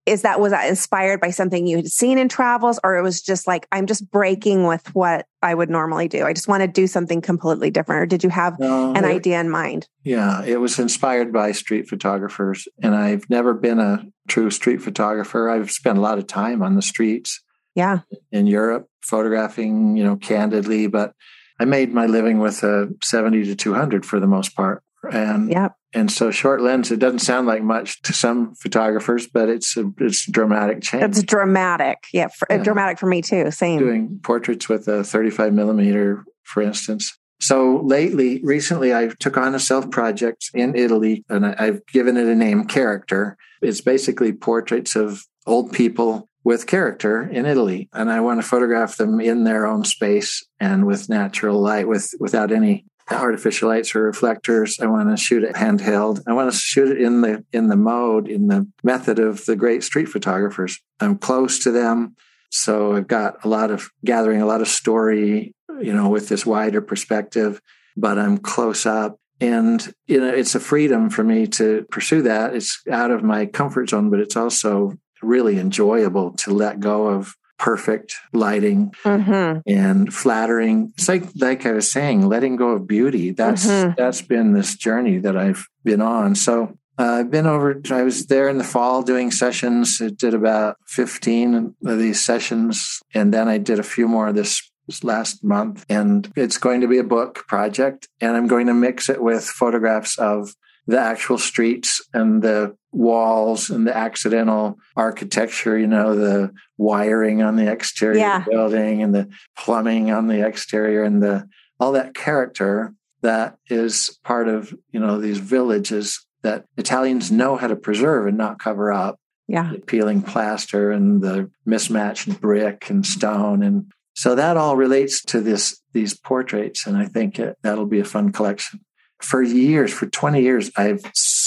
[0.06, 3.22] is that was that inspired by something you had seen in travels or it was
[3.22, 6.24] just like i'm just breaking with what i would normally do.
[6.24, 8.02] I just want to do something completely different.
[8.02, 9.88] Or did you have no, an it, idea in mind?
[10.02, 15.48] Yeah it was inspired by street photographers and i've never been a true street photographer.
[15.50, 17.40] I've spent a lot of time on the streets
[17.74, 18.00] yeah.
[18.30, 21.14] in europe photographing you know candidly but
[21.58, 24.82] I made my living with a 70 to 200 for the most part.
[25.12, 25.74] And yep.
[25.92, 29.92] and so short lens, it doesn't sound like much to some photographers, but it's a
[29.98, 31.04] it's a dramatic change.
[31.04, 33.50] It's dramatic, yeah, for, yeah, dramatic for me too.
[33.50, 33.78] Same.
[33.78, 37.18] Doing portraits with a 35 millimeter, for instance.
[37.38, 42.16] So lately, recently, I took on a self project in Italy, and I, I've given
[42.16, 43.36] it a name, Character.
[43.60, 47.88] It's basically portraits of old people with character in Italy.
[47.92, 52.12] And I want to photograph them in their own space and with natural light, with
[52.20, 54.78] without any artificial lights or reflectors.
[54.80, 56.22] I want to shoot it handheld.
[56.26, 59.56] I want to shoot it in the in the mode, in the method of the
[59.56, 60.80] great street photographers.
[61.00, 62.14] I'm close to them.
[62.50, 66.46] So I've got a lot of gathering a lot of story, you know, with this
[66.46, 67.60] wider perspective,
[67.96, 69.18] but I'm close up.
[69.40, 72.54] And you know, it's a freedom for me to pursue that.
[72.54, 77.34] It's out of my comfort zone, but it's also really enjoyable to let go of
[77.58, 79.60] perfect lighting mm-hmm.
[79.66, 80.92] and flattering.
[80.96, 83.30] It's like like I was saying, letting go of beauty.
[83.30, 83.92] That's mm-hmm.
[83.96, 86.34] that's been this journey that I've been on.
[86.34, 87.80] So uh, I've been over.
[87.90, 90.00] I was there in the fall doing sessions.
[90.00, 94.70] I did about fifteen of these sessions, and then I did a few more this
[95.02, 95.86] last month.
[95.88, 99.44] And it's going to be a book project, and I'm going to mix it with
[99.44, 100.54] photographs of
[100.86, 107.56] the actual streets and the walls and the accidental architecture, you know, the wiring on
[107.56, 108.38] the exterior yeah.
[108.38, 111.48] of the building and the plumbing on the exterior and the
[111.80, 117.66] all that character that is part of, you know, these villages that Italians know how
[117.66, 119.18] to preserve and not cover up.
[119.48, 119.72] Yeah.
[119.72, 123.62] The peeling plaster and the mismatched brick and stone.
[123.62, 126.86] And so that all relates to this these portraits.
[126.86, 128.83] And I think it, that'll be a fun collection
[129.24, 131.02] for years, for 20 years, I've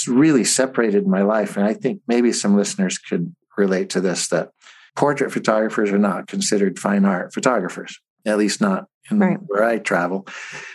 [0.06, 1.56] really separated my life.
[1.56, 4.50] And I think maybe some listeners could relate to this that
[4.96, 9.38] portrait photographers are not considered fine art photographers, at least not right.
[9.46, 10.26] where I travel.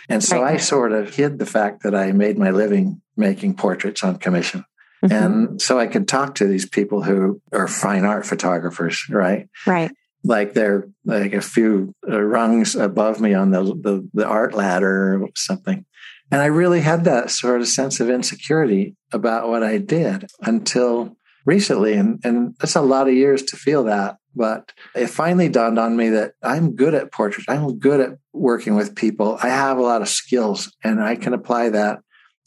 [0.08, 0.54] And so right.
[0.54, 4.64] I sort of hid the fact that I made my living making portraits on commission.
[5.04, 5.12] Mm-hmm.
[5.12, 9.48] And so I could talk to these people who are fine art photographers, right?
[9.66, 9.90] Right.
[10.24, 15.22] Like they're like a few uh, rungs above me on the, the, the art ladder
[15.22, 15.84] or something.
[16.30, 21.16] And I really had that sort of sense of insecurity about what I did until
[21.44, 21.94] recently.
[21.94, 24.16] And, and that's a lot of years to feel that.
[24.34, 27.46] But it finally dawned on me that I'm good at portraits.
[27.48, 29.38] I'm good at working with people.
[29.42, 32.00] I have a lot of skills and I can apply that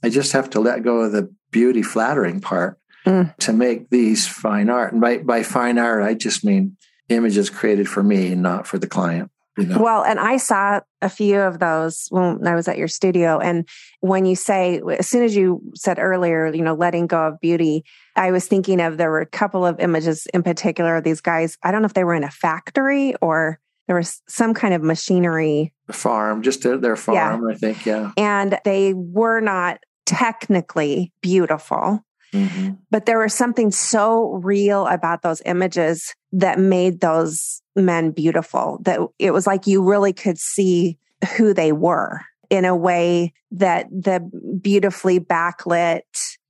[0.04, 3.36] I just have to let go of the beauty flattering part mm.
[3.38, 4.92] to make these fine art.
[4.92, 6.78] And by, by fine art, I just mean
[7.10, 9.32] images created for me, not for the client.
[9.58, 9.82] You know?
[9.82, 13.40] Well, and I saw a few of those when I was at your studio.
[13.40, 13.68] And
[14.02, 17.84] when you say, as soon as you said earlier, you know, letting go of beauty,
[18.16, 21.58] I was thinking of there were a couple of images in particular of these guys.
[21.64, 24.82] I don't know if they were in a factory or there was some kind of
[24.84, 27.54] machinery farm, just their farm, yeah.
[27.54, 27.86] I think.
[27.86, 28.12] Yeah.
[28.18, 32.04] And they were not technically beautiful.
[32.34, 32.74] Mm-hmm.
[32.92, 39.00] But there was something so real about those images that made those men beautiful that
[39.20, 40.98] it was like you really could see
[41.38, 44.20] who they were in a way that the
[44.62, 46.02] beautifully backlit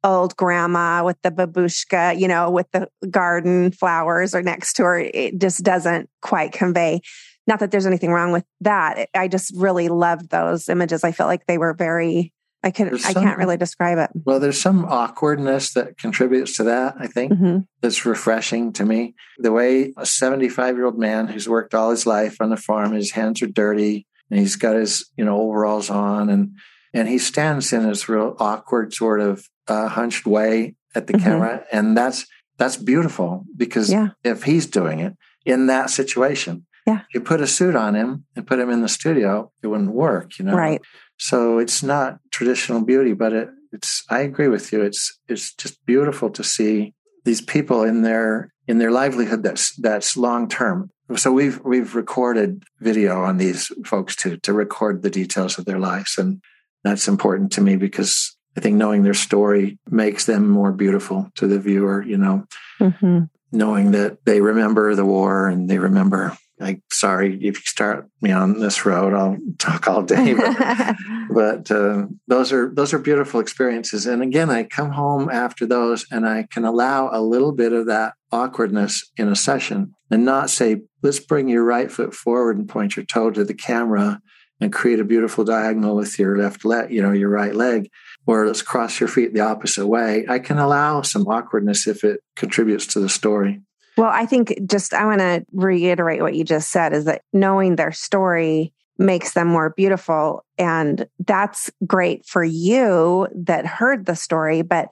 [0.03, 4.99] old grandma with the babushka, you know, with the garden flowers or next to her,
[4.99, 7.01] it just doesn't quite convey.
[7.45, 9.09] Not that there's anything wrong with that.
[9.13, 11.03] I just really loved those images.
[11.03, 12.33] I felt like they were very
[12.63, 14.09] I can I can't really describe it.
[14.25, 17.33] Well, there's some awkwardness that contributes to that, I think.
[17.33, 17.59] Mm-hmm.
[17.81, 19.13] That's refreshing to me.
[19.37, 22.93] The way a 75 year old man who's worked all his life on the farm,
[22.93, 26.57] his hands are dirty and he's got his, you know, overalls on and
[26.93, 31.23] and he stands in this real awkward sort of uh, hunched way at the mm-hmm.
[31.23, 31.65] camera.
[31.71, 32.25] And that's
[32.57, 34.09] that's beautiful because yeah.
[34.23, 37.01] if he's doing it in that situation, yeah.
[37.13, 40.39] you put a suit on him and put him in the studio, it wouldn't work,
[40.39, 40.53] you know.
[40.53, 40.81] Right.
[41.17, 44.03] So it's not traditional beauty, but it, it's.
[44.09, 44.81] I agree with you.
[44.81, 46.93] It's it's just beautiful to see
[47.25, 50.89] these people in their in their livelihood that's that's long term.
[51.17, 55.79] So we've we've recorded video on these folks too to record the details of their
[55.79, 56.41] lives, and
[56.83, 61.47] that's important to me because I think knowing their story makes them more beautiful to
[61.47, 62.01] the viewer.
[62.01, 62.45] You know,
[62.79, 63.23] mm-hmm.
[63.51, 68.31] knowing that they remember the war and they remember like sorry if you start me
[68.31, 70.33] on this road i'll talk all day.
[70.33, 70.95] But,
[71.29, 74.05] but uh, those are those are beautiful experiences.
[74.05, 77.85] And again i come home after those and i can allow a little bit of
[77.87, 82.67] that awkwardness in a session and not say let's bring your right foot forward and
[82.67, 84.19] point your toe to the camera
[84.59, 87.89] and create a beautiful diagonal with your left leg you know your right leg
[88.27, 90.25] or let's cross your feet the opposite way.
[90.27, 93.61] I can allow some awkwardness if it contributes to the story
[93.97, 97.75] well, I think just I want to reiterate what you just said is that knowing
[97.75, 100.43] their story makes them more beautiful.
[100.57, 104.61] And that's great for you that heard the story.
[104.61, 104.89] But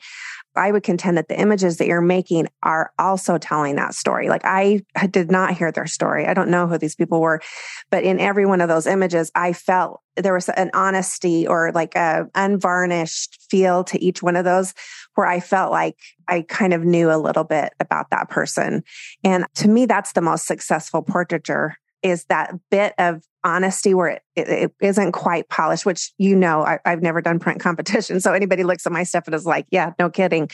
[0.56, 4.30] I would contend that the images that you're making are also telling that story.
[4.30, 6.28] Like I did not hear their story.
[6.28, 7.42] I don't know who these people were,
[7.90, 11.96] but in every one of those images, I felt there was an honesty or like
[11.96, 14.74] a unvarnished feel to each one of those
[15.16, 15.98] where I felt like
[16.28, 18.84] I kind of knew a little bit about that person.
[19.24, 24.22] And to me, that's the most successful portraiture is that bit of honesty where it,
[24.36, 28.20] it, it isn't quite polished, which you know, I, have never done print competition.
[28.20, 30.50] So anybody looks at my stuff and is like, yeah, no kidding.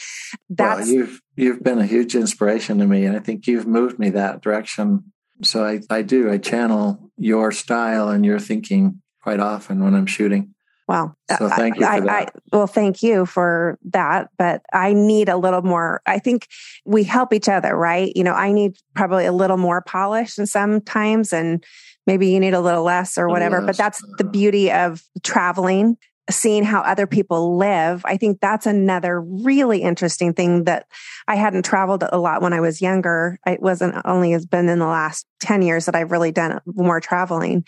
[0.50, 3.06] That's well, you've you've been a huge inspiration to me.
[3.06, 5.12] And I think you've moved me that direction.
[5.44, 10.06] So I, I do, I channel your style and your thinking quite often when I'm
[10.06, 10.54] shooting.
[10.88, 14.30] Well, uh, so thank you I, I, well, thank you for that.
[14.38, 16.02] But I need a little more.
[16.06, 16.48] I think
[16.86, 18.12] we help each other, right?
[18.16, 21.64] You know, I need probably a little more polish and sometimes, and
[22.08, 23.58] maybe you need a little less or oh, whatever.
[23.58, 23.66] Yes.
[23.68, 25.98] But that's the beauty of traveling,
[26.32, 28.02] seeing how other people live.
[28.06, 30.88] I think that's another really interesting thing that
[31.28, 33.40] I hadn't traveled a lot when I was younger.
[33.46, 37.00] It wasn't only has been in the last 10 years that I've really done more
[37.00, 37.66] traveling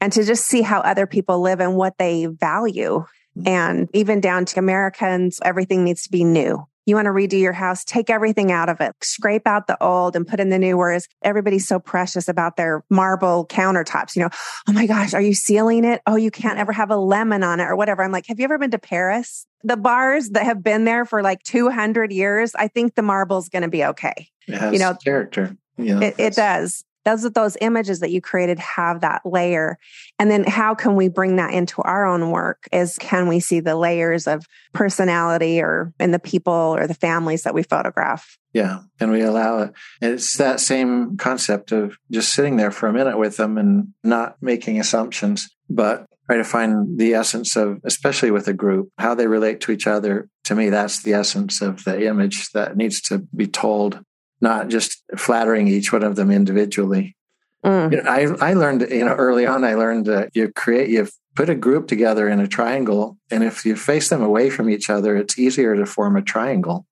[0.00, 3.04] and to just see how other people live and what they value.
[3.38, 3.48] Mm-hmm.
[3.48, 6.66] And even down to Americans, everything needs to be new.
[6.86, 10.16] You want to redo your house, take everything out of it, scrape out the old
[10.16, 10.76] and put in the new.
[10.76, 14.16] Whereas everybody's so precious about their marble countertops.
[14.16, 14.30] You know,
[14.68, 16.00] oh my gosh, are you sealing it?
[16.06, 18.02] Oh, you can't ever have a lemon on it or whatever.
[18.02, 19.46] I'm like, have you ever been to Paris?
[19.62, 23.62] The bars that have been there for like 200 years, I think the marble's going
[23.62, 24.28] to be okay.
[24.46, 25.56] you know, character.
[25.76, 29.78] Yeah, it, it does those those images that you created have that layer.
[30.18, 33.60] And then how can we bring that into our own work is can we see
[33.60, 38.36] the layers of personality or in the people or the families that we photograph?
[38.52, 39.72] Yeah and we allow it?
[40.00, 44.36] It's that same concept of just sitting there for a minute with them and not
[44.40, 49.26] making assumptions but try to find the essence of especially with a group how they
[49.26, 50.28] relate to each other.
[50.44, 54.02] To me that's the essence of the image that needs to be told
[54.40, 57.16] not just flattering each one of them individually.
[57.64, 57.92] Mm.
[57.92, 61.08] You know, I, I learned, you know, early on, I learned that you create, you
[61.36, 64.90] put a group together in a triangle, and if you face them away from each
[64.90, 66.86] other, it's easier to form a triangle.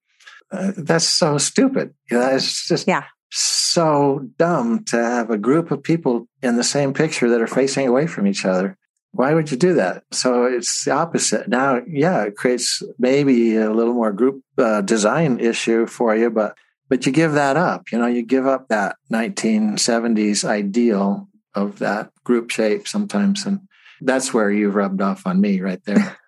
[0.51, 1.95] Uh, that's so stupid.
[2.11, 3.05] You know, it's just yeah.
[3.31, 7.87] so dumb to have a group of people in the same picture that are facing
[7.87, 8.77] away from each other.
[9.13, 10.05] why would you do that?
[10.13, 11.49] So it's the opposite.
[11.49, 16.57] Now, yeah, it creates maybe a little more group uh, design issue for you, but
[16.89, 17.91] but you give that up.
[17.93, 23.61] You know, you give up that 1970s ideal of that group shape sometimes, and
[24.01, 26.19] that's where you've rubbed off on me right there.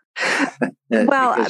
[0.90, 1.46] well,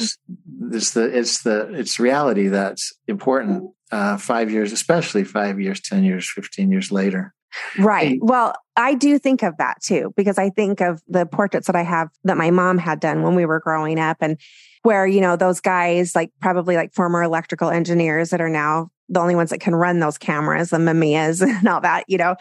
[0.71, 3.71] it's the it's the it's reality that's important.
[3.91, 7.33] Uh, five years, especially five years, ten years, fifteen years later.
[7.77, 8.17] Right.
[8.21, 11.83] Well, I do think of that too, because I think of the portraits that I
[11.83, 14.39] have that my mom had done when we were growing up and
[14.83, 19.19] where, you know, those guys, like probably like former electrical engineers that are now the
[19.19, 22.35] only ones that can run those cameras, the Mamiyas and all that, you know,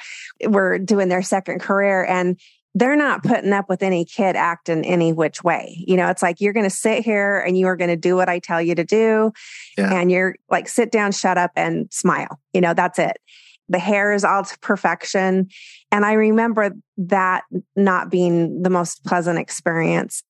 [0.47, 2.05] were doing their second career.
[2.05, 2.41] And
[2.75, 5.83] they're not putting up with any kid acting any which way.
[5.87, 8.15] You know, it's like you're going to sit here and you are going to do
[8.15, 9.33] what I tell you to do.
[9.77, 9.93] Yeah.
[9.93, 12.39] And you're like, sit down, shut up, and smile.
[12.53, 13.17] You know, that's it.
[13.69, 15.49] The hair is all to perfection.
[15.91, 17.43] And I remember that
[17.75, 20.23] not being the most pleasant experience.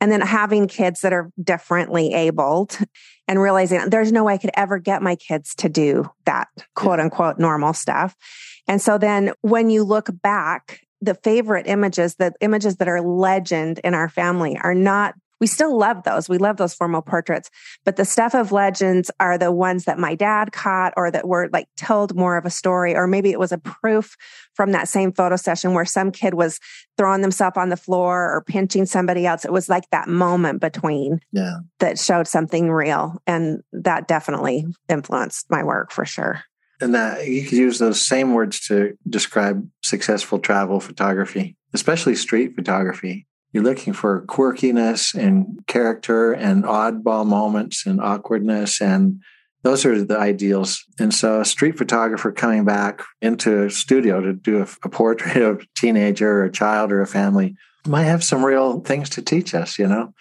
[0.00, 2.78] And then having kids that are differently abled
[3.28, 7.00] and realizing there's no way I could ever get my kids to do that quote
[7.00, 8.16] unquote normal stuff.
[8.68, 13.80] And so then when you look back the favorite images, the images that are legend
[13.84, 16.28] in our family are not we still love those.
[16.28, 17.50] We love those formal portraits,
[17.84, 21.48] but the stuff of legends are the ones that my dad caught or that were
[21.52, 24.16] like told more of a story, or maybe it was a proof
[24.54, 26.58] from that same photo session where some kid was
[26.96, 29.44] throwing themselves on the floor or pinching somebody else.
[29.44, 31.58] It was like that moment between yeah.
[31.80, 33.20] that showed something real.
[33.26, 36.42] And that definitely influenced my work for sure.
[36.80, 42.54] And that you could use those same words to describe successful travel photography, especially street
[42.54, 43.26] photography.
[43.52, 49.20] You're looking for quirkiness and character and oddball moments and awkwardness and
[49.66, 50.84] those are the ideals.
[51.00, 55.42] And so a street photographer coming back into a studio to do a, a portrait
[55.42, 59.22] of a teenager or a child or a family might have some real things to
[59.22, 60.12] teach us, you know.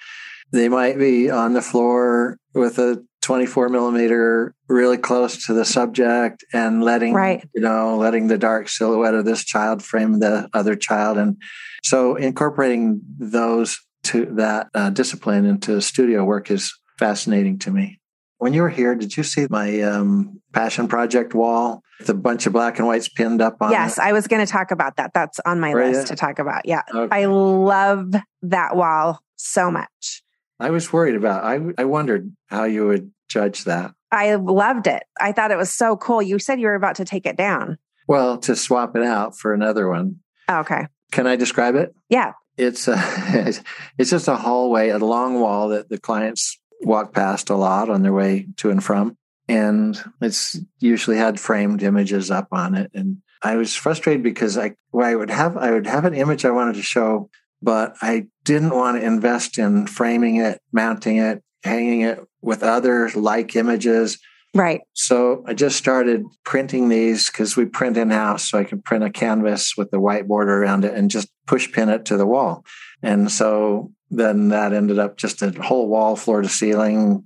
[0.52, 6.46] They might be on the floor with a 24 millimeter really close to the subject
[6.54, 7.50] and letting right.
[7.56, 11.36] you know letting the dark silhouette of this child frame the other child and
[11.84, 18.00] so incorporating those to that uh, discipline into studio work is fascinating to me
[18.38, 22.46] when you were here did you see my um, passion project wall with a bunch
[22.46, 24.04] of black and whites pinned up on yes it?
[24.04, 26.84] i was going to talk about that that's on my list to talk about yeah
[26.94, 27.24] okay.
[27.24, 28.14] i love
[28.44, 30.22] that wall so much
[30.58, 31.44] I was worried about.
[31.44, 33.94] I I wondered how you would judge that.
[34.12, 35.04] I loved it.
[35.20, 36.22] I thought it was so cool.
[36.22, 37.78] You said you were about to take it down.
[38.08, 40.20] Well, to swap it out for another one.
[40.48, 40.88] Oh, okay.
[41.12, 41.94] Can I describe it?
[42.10, 42.34] Yeah.
[42.58, 42.96] It's a,
[43.98, 48.04] it's just a hallway, a long wall that the clients walk past a lot on
[48.04, 49.18] their way to and from.
[49.48, 52.92] And it's usually had framed images up on it.
[52.94, 56.46] And I was frustrated because I, well, I would have, I would have an image
[56.46, 57.30] I wanted to show,
[57.62, 63.10] but I didn't want to invest in framing it, mounting it, hanging it with other
[63.10, 64.20] like images.
[64.54, 64.82] Right.
[64.94, 68.50] So I just started printing these because we print in house.
[68.50, 71.70] So I can print a canvas with the white border around it and just push
[71.72, 72.64] pin it to the wall.
[73.04, 77.26] And so then that ended up just a whole wall, floor to ceiling.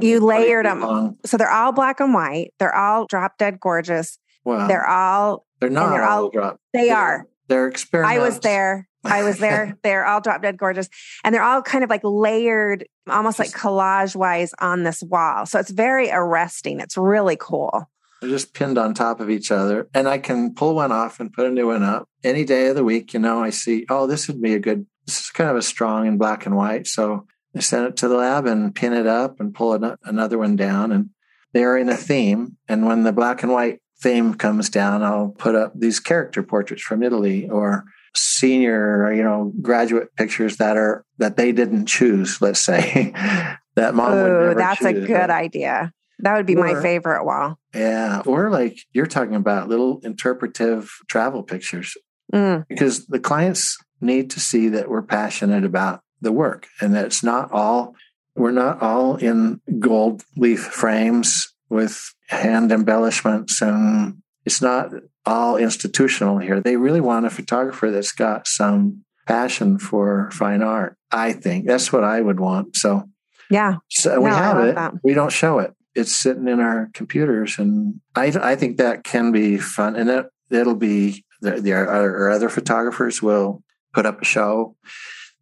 [0.00, 0.80] you layered them.
[0.80, 1.16] Long.
[1.24, 2.52] So they're all black and white.
[2.58, 4.18] They're all drop dead gorgeous.
[4.44, 5.46] Well, they're all.
[5.60, 6.60] They're not they're all, all drop.
[6.72, 7.26] They they're, are.
[7.48, 8.14] They're experiments.
[8.14, 8.87] I was there.
[9.04, 9.76] I was there.
[9.82, 10.88] they're all drop dead gorgeous.
[11.24, 15.46] And they're all kind of like layered, almost like collage wise on this wall.
[15.46, 16.80] So it's very arresting.
[16.80, 17.88] It's really cool.
[18.20, 19.88] They're just pinned on top of each other.
[19.94, 22.76] And I can pull one off and put a new one up any day of
[22.76, 23.14] the week.
[23.14, 25.62] You know, I see, oh, this would be a good, this is kind of a
[25.62, 26.86] strong in black and white.
[26.86, 30.56] So I send it to the lab and pin it up and pull another one
[30.56, 30.90] down.
[30.90, 31.10] And
[31.52, 32.56] they're in a theme.
[32.68, 36.82] And when the black and white theme comes down, I'll put up these character portraits
[36.82, 37.84] from Italy or
[38.18, 42.40] senior, you know, graduate pictures that are that they didn't choose.
[42.40, 43.12] Let's say
[43.74, 45.04] that mom Ooh, would never That's choose.
[45.04, 45.92] a good idea.
[46.20, 47.58] That would be or, my favorite wall.
[47.74, 51.96] Yeah, or like you're talking about little interpretive travel pictures,
[52.32, 52.66] mm.
[52.68, 57.22] because the clients need to see that we're passionate about the work and that it's
[57.22, 57.94] not all
[58.34, 64.90] we're not all in gold leaf frames with hand embellishments and it's not
[65.26, 66.58] all institutional here.
[66.58, 70.96] They really want a photographer that's got some passion for fine art.
[71.12, 72.74] I think that's what I would want.
[72.74, 73.10] So,
[73.50, 74.74] yeah, so we no, have it.
[74.74, 74.94] That.
[75.04, 75.74] We don't show it.
[75.94, 80.30] It's sitting in our computers, and I I think that can be fun, and that
[80.50, 84.76] it'll be the, the our other photographers will put up a show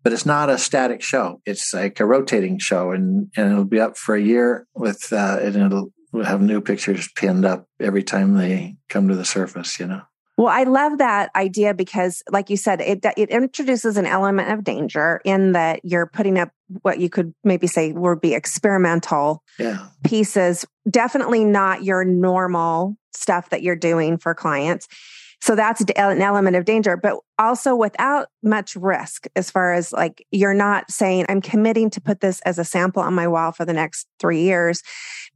[0.02, 1.40] but it's not a static show.
[1.44, 5.38] It's like a rotating show, and, and it'll be up for a year with, uh,
[5.42, 5.90] and it'll
[6.24, 10.02] have new pictures pinned up every time they come to the surface, you know.
[10.38, 14.64] Well, I love that idea because, like you said, it it introduces an element of
[14.64, 16.50] danger in that you're putting up
[16.82, 19.86] what you could maybe say would be experimental yeah.
[20.04, 20.66] pieces.
[20.90, 24.88] Definitely not your normal stuff that you're doing for clients.
[25.47, 30.26] So that's an element of danger, but also without much risk as far as like
[30.32, 33.64] you're not saying, I'm committing to put this as a sample on my wall for
[33.64, 34.82] the next three years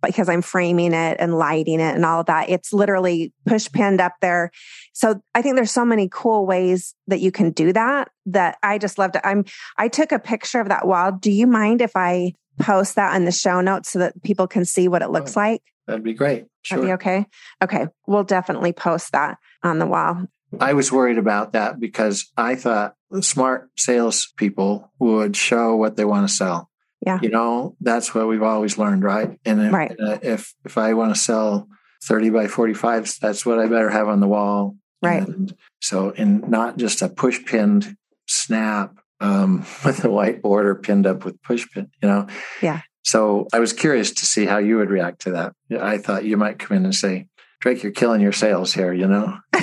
[0.02, 2.50] because I'm framing it and lighting it and all of that.
[2.50, 4.50] It's literally push pinned up there.
[4.94, 8.78] So I think there's so many cool ways that you can do that that I
[8.78, 9.22] just loved it.
[9.22, 9.44] I'm,
[9.78, 11.12] I took a picture of that wall.
[11.12, 14.64] Do you mind if I post that in the show notes so that people can
[14.64, 15.62] see what it looks oh, like?
[15.86, 16.46] That'd be great.
[16.62, 16.78] Sure.
[16.78, 17.26] That'd be okay.
[17.62, 17.86] Okay.
[18.08, 20.26] We'll definitely post that on the wall.
[20.58, 26.28] I was worried about that because I thought smart salespeople would show what they want
[26.28, 26.70] to sell.
[27.04, 27.18] Yeah.
[27.22, 29.38] You know, that's what we've always learned, right?
[29.44, 29.92] And if, right.
[29.92, 31.68] Uh, if, if I want to sell
[32.04, 34.76] 30 by 45s, that's what I better have on the wall.
[35.02, 35.26] Right.
[35.26, 37.96] And so, and not just a push pinned
[38.26, 42.26] snap um, with a white border pinned up with push pin, you know?
[42.60, 42.82] Yeah.
[43.02, 45.54] So I was curious to see how you would react to that.
[45.80, 47.28] I thought you might come in and say,
[47.60, 49.36] Drake, you're killing your sales here, you know?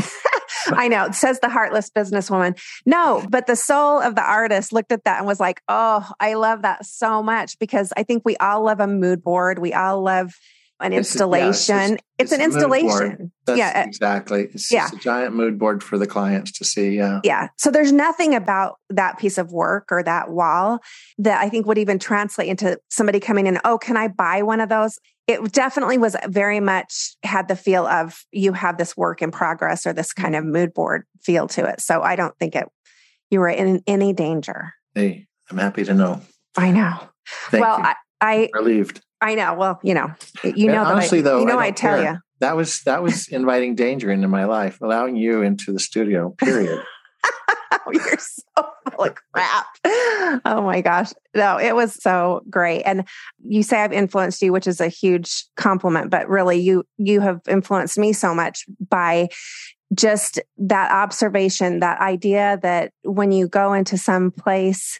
[0.67, 2.59] I know, says the heartless businesswoman.
[2.85, 6.35] No, but the soul of the artist looked at that and was like, oh, I
[6.35, 9.59] love that so much because I think we all love a mood board.
[9.59, 10.33] We all love
[10.79, 11.49] an installation.
[11.49, 13.31] It's, yeah, it's, it's, it's an installation.
[13.47, 14.49] yeah, exactly.
[14.53, 14.89] It's yeah.
[14.93, 16.91] a giant mood board for the clients to see.
[16.97, 17.21] Yeah.
[17.23, 17.47] Yeah.
[17.57, 20.79] So there's nothing about that piece of work or that wall
[21.17, 24.61] that I think would even translate into somebody coming in, oh, can I buy one
[24.61, 24.99] of those?
[25.27, 29.85] It definitely was very much had the feel of you have this work in progress
[29.85, 31.81] or this kind of mood board feel to it.
[31.81, 32.67] So I don't think it
[33.29, 34.73] you were in any danger.
[34.95, 36.21] Hey, I'm happy to know.
[36.55, 36.97] I know.
[37.49, 37.85] Thank well, you.
[37.85, 39.01] I, I relieved.
[39.19, 39.55] I know.
[39.55, 40.13] Well, you know,
[40.43, 40.83] you know.
[40.83, 42.13] honestly, I, though, you know, I, I tell care.
[42.13, 46.29] you that was that was inviting danger into my life, allowing you into the studio.
[46.37, 46.83] Period.
[47.91, 49.65] You're so full of crap.
[50.45, 51.11] Oh my gosh.
[51.35, 52.83] No, it was so great.
[52.83, 53.07] And
[53.45, 57.41] you say I've influenced you, which is a huge compliment, but really you you have
[57.47, 59.29] influenced me so much by
[59.93, 64.99] just that observation, that idea that when you go into some place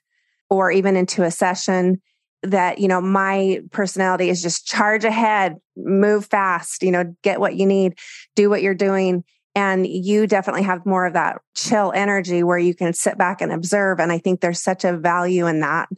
[0.49, 2.01] or even into a session,
[2.43, 7.55] that you know my personality is just charge ahead move fast you know get what
[7.55, 7.97] you need
[8.35, 9.23] do what you're doing
[9.57, 13.51] and you definitely have more of that chill energy where you can sit back and
[13.51, 13.99] observe.
[13.99, 15.89] And i think there's such a value in that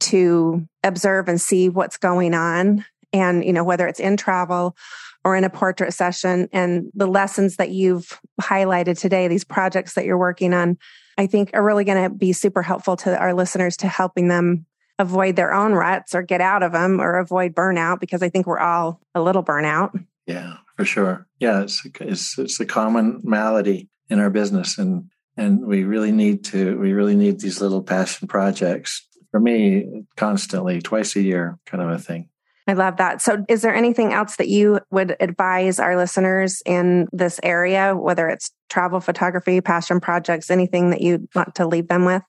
[0.00, 4.76] to observe and see what's going on and you know whether it's in travel
[5.24, 6.48] or in a portrait session.
[6.52, 10.78] And the lessons that you've highlighted today these projects that you're working on
[11.18, 14.64] i think are really going to be super helpful to our listeners to helping them
[15.00, 18.46] avoid their own ruts or get out of them or avoid burnout because I think
[18.46, 19.92] we're all a little burnout.
[20.26, 21.26] Yeah, for sure.
[21.38, 26.42] Yeah, it's it's it's a common malady in our business and and we really need
[26.46, 31.82] to we really need these little passion projects for me constantly twice a year kind
[31.82, 32.30] of a thing.
[32.66, 33.20] I love that.
[33.20, 38.28] So, is there anything else that you would advise our listeners in this area, whether
[38.28, 42.22] it's travel photography, passion projects, anything that you want to leave them with?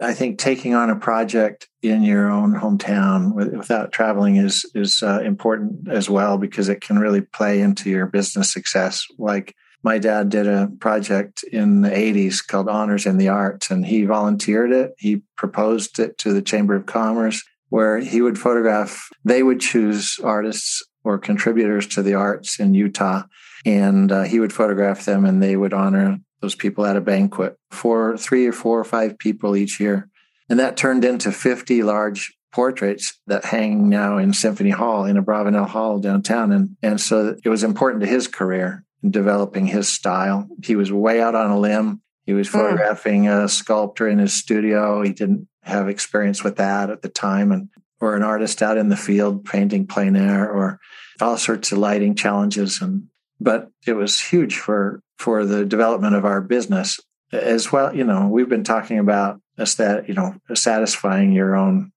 [0.00, 5.20] I think taking on a project in your own hometown without traveling is is uh,
[5.20, 9.04] important as well because it can really play into your business success.
[9.18, 13.86] Like my dad did a project in the 80s called Honors in the Arts, and
[13.86, 14.92] he volunteered it.
[14.98, 19.08] He proposed it to the Chamber of Commerce, where he would photograph.
[19.24, 23.22] They would choose artists or contributors to the arts in Utah,
[23.64, 27.56] and uh, he would photograph them, and they would honor those people at a banquet
[27.70, 30.08] for three or four or five people each year.
[30.48, 35.22] And that turned into 50 large portraits that hang now in Symphony Hall in a
[35.22, 36.52] Abravanel Hall downtown.
[36.52, 40.48] And, and so it was important to his career in developing his style.
[40.64, 42.00] He was way out on a limb.
[42.24, 42.58] He was hmm.
[42.58, 43.44] photographing mm.
[43.44, 45.02] a sculptor in his studio.
[45.02, 47.52] He didn't have experience with that at the time.
[47.52, 47.68] And
[48.00, 50.78] or an artist out in the field painting plein air or
[51.20, 53.04] all sorts of lighting challenges and
[53.40, 57.00] but it was huge for for the development of our business
[57.32, 57.94] as well.
[57.94, 61.92] You know, we've been talking about that, you know, satisfying your own,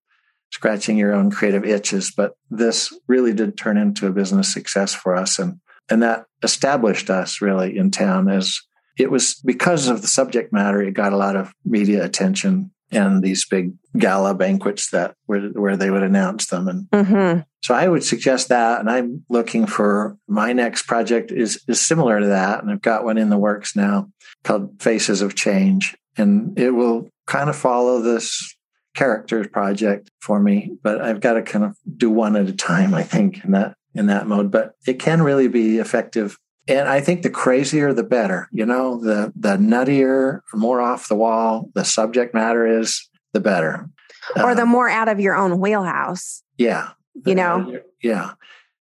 [0.52, 5.16] scratching your own creative itches, but this really did turn into a business success for
[5.16, 5.38] us.
[5.38, 8.60] And, and that established us really in town as
[8.98, 10.82] it was because of the subject matter.
[10.82, 15.78] It got a lot of media attention and these big gala banquets that where, where
[15.78, 16.68] they would announce them.
[16.68, 17.42] And mm-hmm.
[17.62, 18.80] so I would suggest that.
[18.80, 22.62] And I'm looking for my next project is, is similar to that.
[22.62, 24.10] And I've got one in the works now
[24.44, 25.96] called Faces of Change.
[26.18, 28.56] And it will kind of follow this
[28.96, 32.94] characters project for me, but I've got to kind of do one at a time,
[32.94, 34.52] I think, in that in that mode.
[34.52, 36.38] But it can really be effective
[36.80, 38.48] and I think the crazier the better.
[38.52, 43.90] You know, the the nuttier, more off the wall the subject matter is, the better.
[44.36, 46.44] Or the uh, more out of your own wheelhouse.
[46.58, 46.90] Yeah.
[47.26, 47.80] You know.
[48.02, 48.32] Yeah.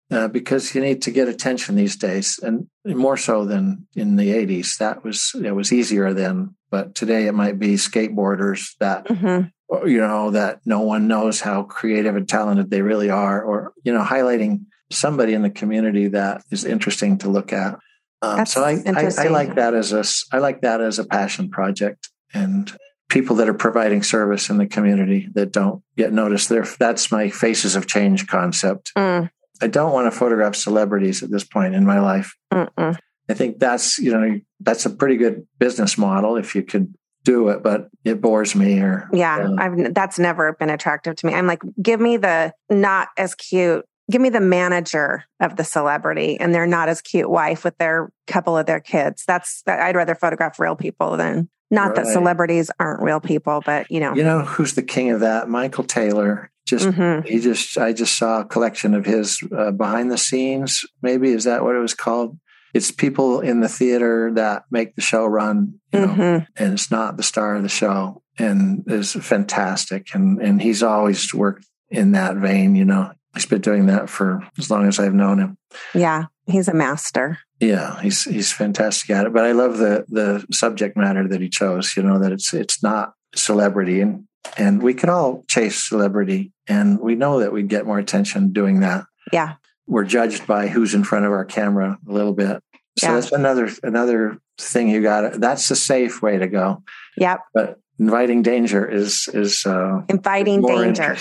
[0.09, 4.29] Uh, because you need to get attention these days, and more so than in the
[4.29, 4.77] '80s.
[4.77, 9.85] That was it was easier then, but today it might be skateboarders that mm-hmm.
[9.85, 13.91] you know that no one knows how creative and talented they really are, or you
[13.91, 17.77] know highlighting somebody in the community that is interesting to look at.
[18.21, 20.03] Um, so I, I, I, like that as a
[20.35, 22.71] I like that as a passion project and
[23.09, 26.49] people that are providing service in the community that don't get noticed.
[26.49, 28.91] There, that's my faces of change concept.
[28.97, 29.29] Mm.
[29.61, 32.35] I don't want to photograph celebrities at this point in my life.
[32.51, 32.97] Mm-mm.
[33.29, 37.49] I think that's you know that's a pretty good business model if you could do
[37.49, 38.79] it, but it bores me.
[38.79, 41.33] Or yeah, uh, I've that's never been attractive to me.
[41.33, 46.39] I'm like, give me the not as cute give me the manager of the celebrity
[46.39, 49.23] and their not as cute wife with their couple of their kids.
[49.27, 51.95] That's I'd rather photograph real people than not right.
[51.97, 54.15] that celebrities aren't real people, but you know.
[54.15, 55.49] You know who's the king of that?
[55.49, 56.51] Michael Taylor.
[56.65, 57.25] Just mm-hmm.
[57.25, 60.83] he just I just saw a collection of his uh, behind the scenes.
[61.01, 62.37] Maybe is that what it was called?
[62.73, 66.63] It's people in the theater that make the show run, you know, mm-hmm.
[66.63, 70.13] and it's not the star of the show, and is fantastic.
[70.13, 73.13] And and he's always worked in that vein, you know.
[73.37, 75.57] He's been doing that for as long as I've known him.
[75.93, 77.37] Yeah, he's a master.
[77.59, 79.33] Yeah, he's he's fantastic at it.
[79.33, 81.95] But I love the the subject matter that he chose.
[81.95, 84.23] You know that it's it's not celebrity, and
[84.57, 88.79] and we can all chase celebrity, and we know that we'd get more attention doing
[88.79, 89.05] that.
[89.31, 92.63] Yeah, we're judged by who's in front of our camera a little bit.
[92.97, 93.13] So yeah.
[93.13, 95.39] that's another another thing you got.
[95.39, 96.81] That's the safe way to go.
[97.17, 97.39] Yep.
[97.53, 101.17] But inviting danger is is uh, inviting danger.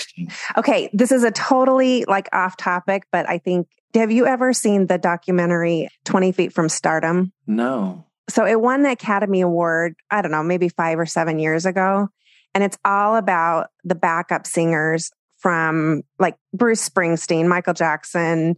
[0.56, 4.86] okay this is a totally like off topic but i think have you ever seen
[4.86, 7.32] the documentary 20 feet from stardom?
[7.46, 8.04] No.
[8.28, 12.08] So it won the academy award i don't know maybe five or seven years ago
[12.54, 18.56] and it's all about the backup singers from like bruce springsteen michael jackson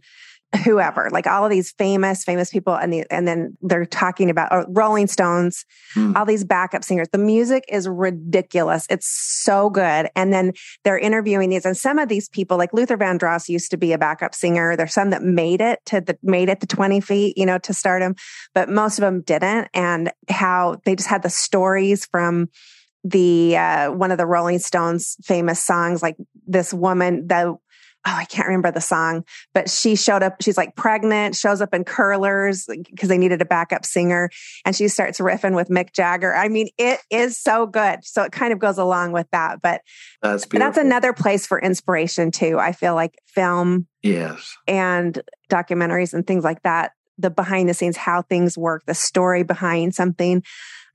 [0.63, 4.49] whoever, like all of these famous, famous people, and the and then they're talking about
[4.51, 6.15] oh, Rolling Stones, mm.
[6.15, 7.07] all these backup singers.
[7.11, 8.87] The music is ridiculous.
[8.89, 10.09] It's so good.
[10.15, 13.77] And then they're interviewing these, and some of these people, like Luther Vandross, used to
[13.77, 14.75] be a backup singer.
[14.75, 17.73] There's some that made it to the made it to 20 feet, you know, to
[17.73, 18.15] stardom,
[18.55, 19.67] but most of them didn't.
[19.73, 22.49] And how they just had the stories from
[23.03, 27.55] the uh, one of the Rolling Stones famous songs, like this woman, the
[28.09, 30.41] oh, I can't remember the song, but she showed up.
[30.41, 34.29] She's like pregnant, shows up in curlers because they needed a backup singer.
[34.65, 36.33] And she starts riffing with Mick Jagger.
[36.33, 37.99] I mean, it is so good.
[38.03, 39.61] So it kind of goes along with that.
[39.61, 39.81] But
[40.21, 42.57] that's, that's another place for inspiration too.
[42.59, 44.55] I feel like film yes.
[44.67, 49.43] and documentaries and things like that, the behind the scenes, how things work, the story
[49.43, 50.43] behind something.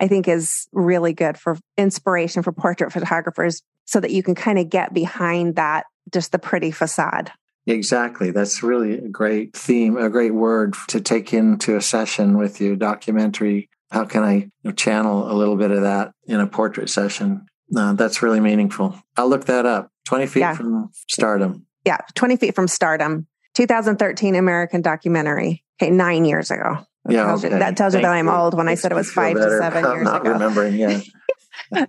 [0.01, 4.59] I think is really good for inspiration for portrait photographers so that you can kind
[4.59, 7.32] of get behind that just the pretty facade.
[7.66, 8.30] Exactly.
[8.30, 12.76] That's really a great theme, a great word to take into a session with you,
[12.76, 13.70] documentary.
[13.90, 17.46] How can I you know, channel a little bit of that in a portrait session?
[17.74, 18.98] Uh, that's really meaningful.
[19.16, 19.90] I'll look that up.
[20.07, 20.55] 20 feet yeah.
[20.55, 21.66] from stardom.
[21.86, 23.26] Yeah, 20 feet from stardom.
[23.55, 25.64] 2013 American documentary.
[25.80, 26.78] Okay, nine years ago.
[27.05, 27.55] That yeah, tells okay.
[27.55, 29.59] you, that tells Thank you that I'm old when I said it was five to
[29.59, 30.32] 7 I'm years not ago.
[30.32, 31.00] remembering, yeah.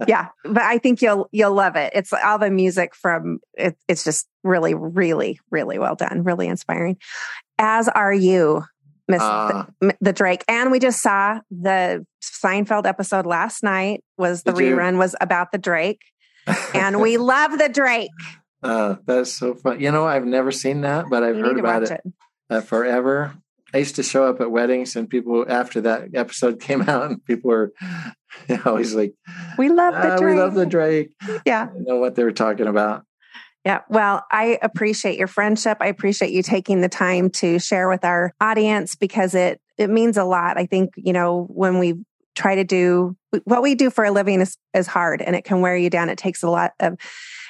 [0.08, 1.94] yeah, but I think you'll you'll love it.
[1.96, 6.98] It's all the music from it, it's just really really really well done, really inspiring.
[7.58, 8.64] As are you,
[9.08, 14.04] Miss uh, the, the, Drake, and we just saw the Seinfeld episode last night.
[14.18, 14.98] Was the rerun you?
[15.00, 16.02] was about the Drake,
[16.74, 18.10] and we love the Drake.
[18.64, 19.80] Uh, that's so fun.
[19.80, 22.02] You know, I've never seen that, but I've you heard about it, it.
[22.50, 23.36] Uh, forever.
[23.74, 27.24] I used to show up at weddings and people after that episode came out and
[27.26, 27.74] people were
[28.66, 29.14] always like,
[29.58, 30.36] We love the ah, Drake.
[30.36, 31.12] We love the Drake.
[31.46, 31.70] Yeah.
[31.74, 33.06] I know what they were talking about.
[33.66, 33.82] Yeah.
[33.90, 35.80] Well, I appreciate your friendship.
[35.82, 40.18] I appreciate you taking the time to share with our audience because it it means
[40.18, 40.58] a lot.
[40.58, 41.96] I think, you know, when we
[42.36, 45.62] try to do what we do for a living is, is hard and it can
[45.62, 46.10] wear you down.
[46.10, 46.98] It takes a lot of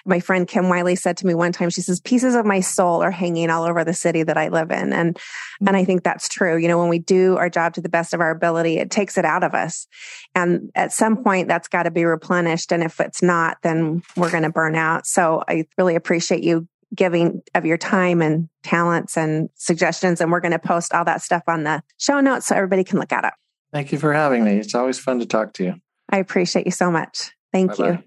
[0.05, 3.01] my friend Kim Wiley said to me one time, she says, pieces of my soul
[3.01, 4.93] are hanging all over the city that I live in.
[4.93, 5.67] And, mm-hmm.
[5.67, 6.57] and I think that's true.
[6.57, 9.17] You know, when we do our job to the best of our ability, it takes
[9.17, 9.87] it out of us.
[10.35, 12.71] And at some point that's got to be replenished.
[12.71, 15.07] And if it's not, then we're going to burn out.
[15.07, 20.21] So I really appreciate you giving of your time and talents and suggestions.
[20.21, 22.99] And we're going to post all that stuff on the show notes so everybody can
[22.99, 23.33] look at it.
[23.73, 24.57] Thank you for having me.
[24.57, 25.75] It's always fun to talk to you.
[26.09, 27.31] I appreciate you so much.
[27.51, 27.91] Thank Bye-bye.
[27.91, 28.03] you.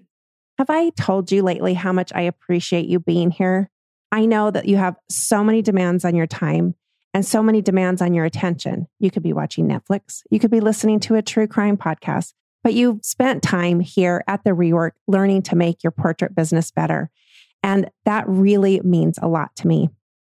[0.59, 3.69] Have I told you lately how much I appreciate you being here?
[4.11, 6.75] I know that you have so many demands on your time,
[7.13, 8.87] and so many demands on your attention.
[8.99, 12.73] You could be watching Netflix, you could be listening to a true crime podcast, but
[12.73, 17.09] you've spent time here at the rework learning to make your portrait business better.
[17.63, 19.89] And that really means a lot to me.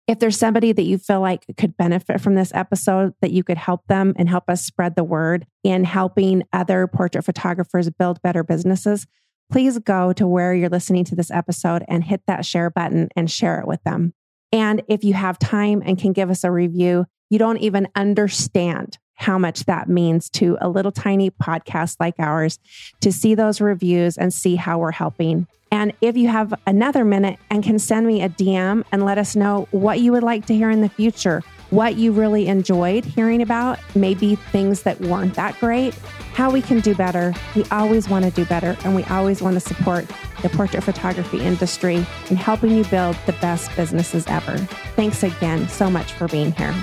[0.06, 3.56] If there's somebody that you feel like could benefit from this episode, that you could
[3.56, 8.44] help them and help us spread the word in helping other portrait photographers build better
[8.44, 9.06] businesses,
[9.50, 13.30] please go to where you're listening to this episode and hit that share button and
[13.30, 14.14] share it with them.
[14.52, 18.98] And if you have time and can give us a review, you don't even understand
[19.14, 22.58] how much that means to a little tiny podcast like ours
[23.00, 25.46] to see those reviews and see how we're helping.
[25.70, 29.36] And if you have another minute and can send me a DM and let us
[29.36, 33.42] know what you would like to hear in the future, what you really enjoyed hearing
[33.42, 35.94] about, maybe things that weren't that great,
[36.32, 37.34] how we can do better.
[37.54, 40.06] We always want to do better and we always want to support
[40.42, 41.96] the portrait photography industry
[42.30, 44.56] in helping you build the best businesses ever.
[44.96, 46.74] Thanks again so much for being here.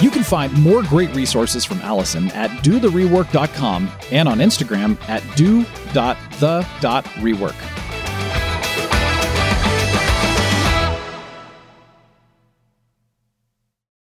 [0.00, 7.89] You can find more great resources from Allison at dotherework.com and on Instagram at do.the.rework.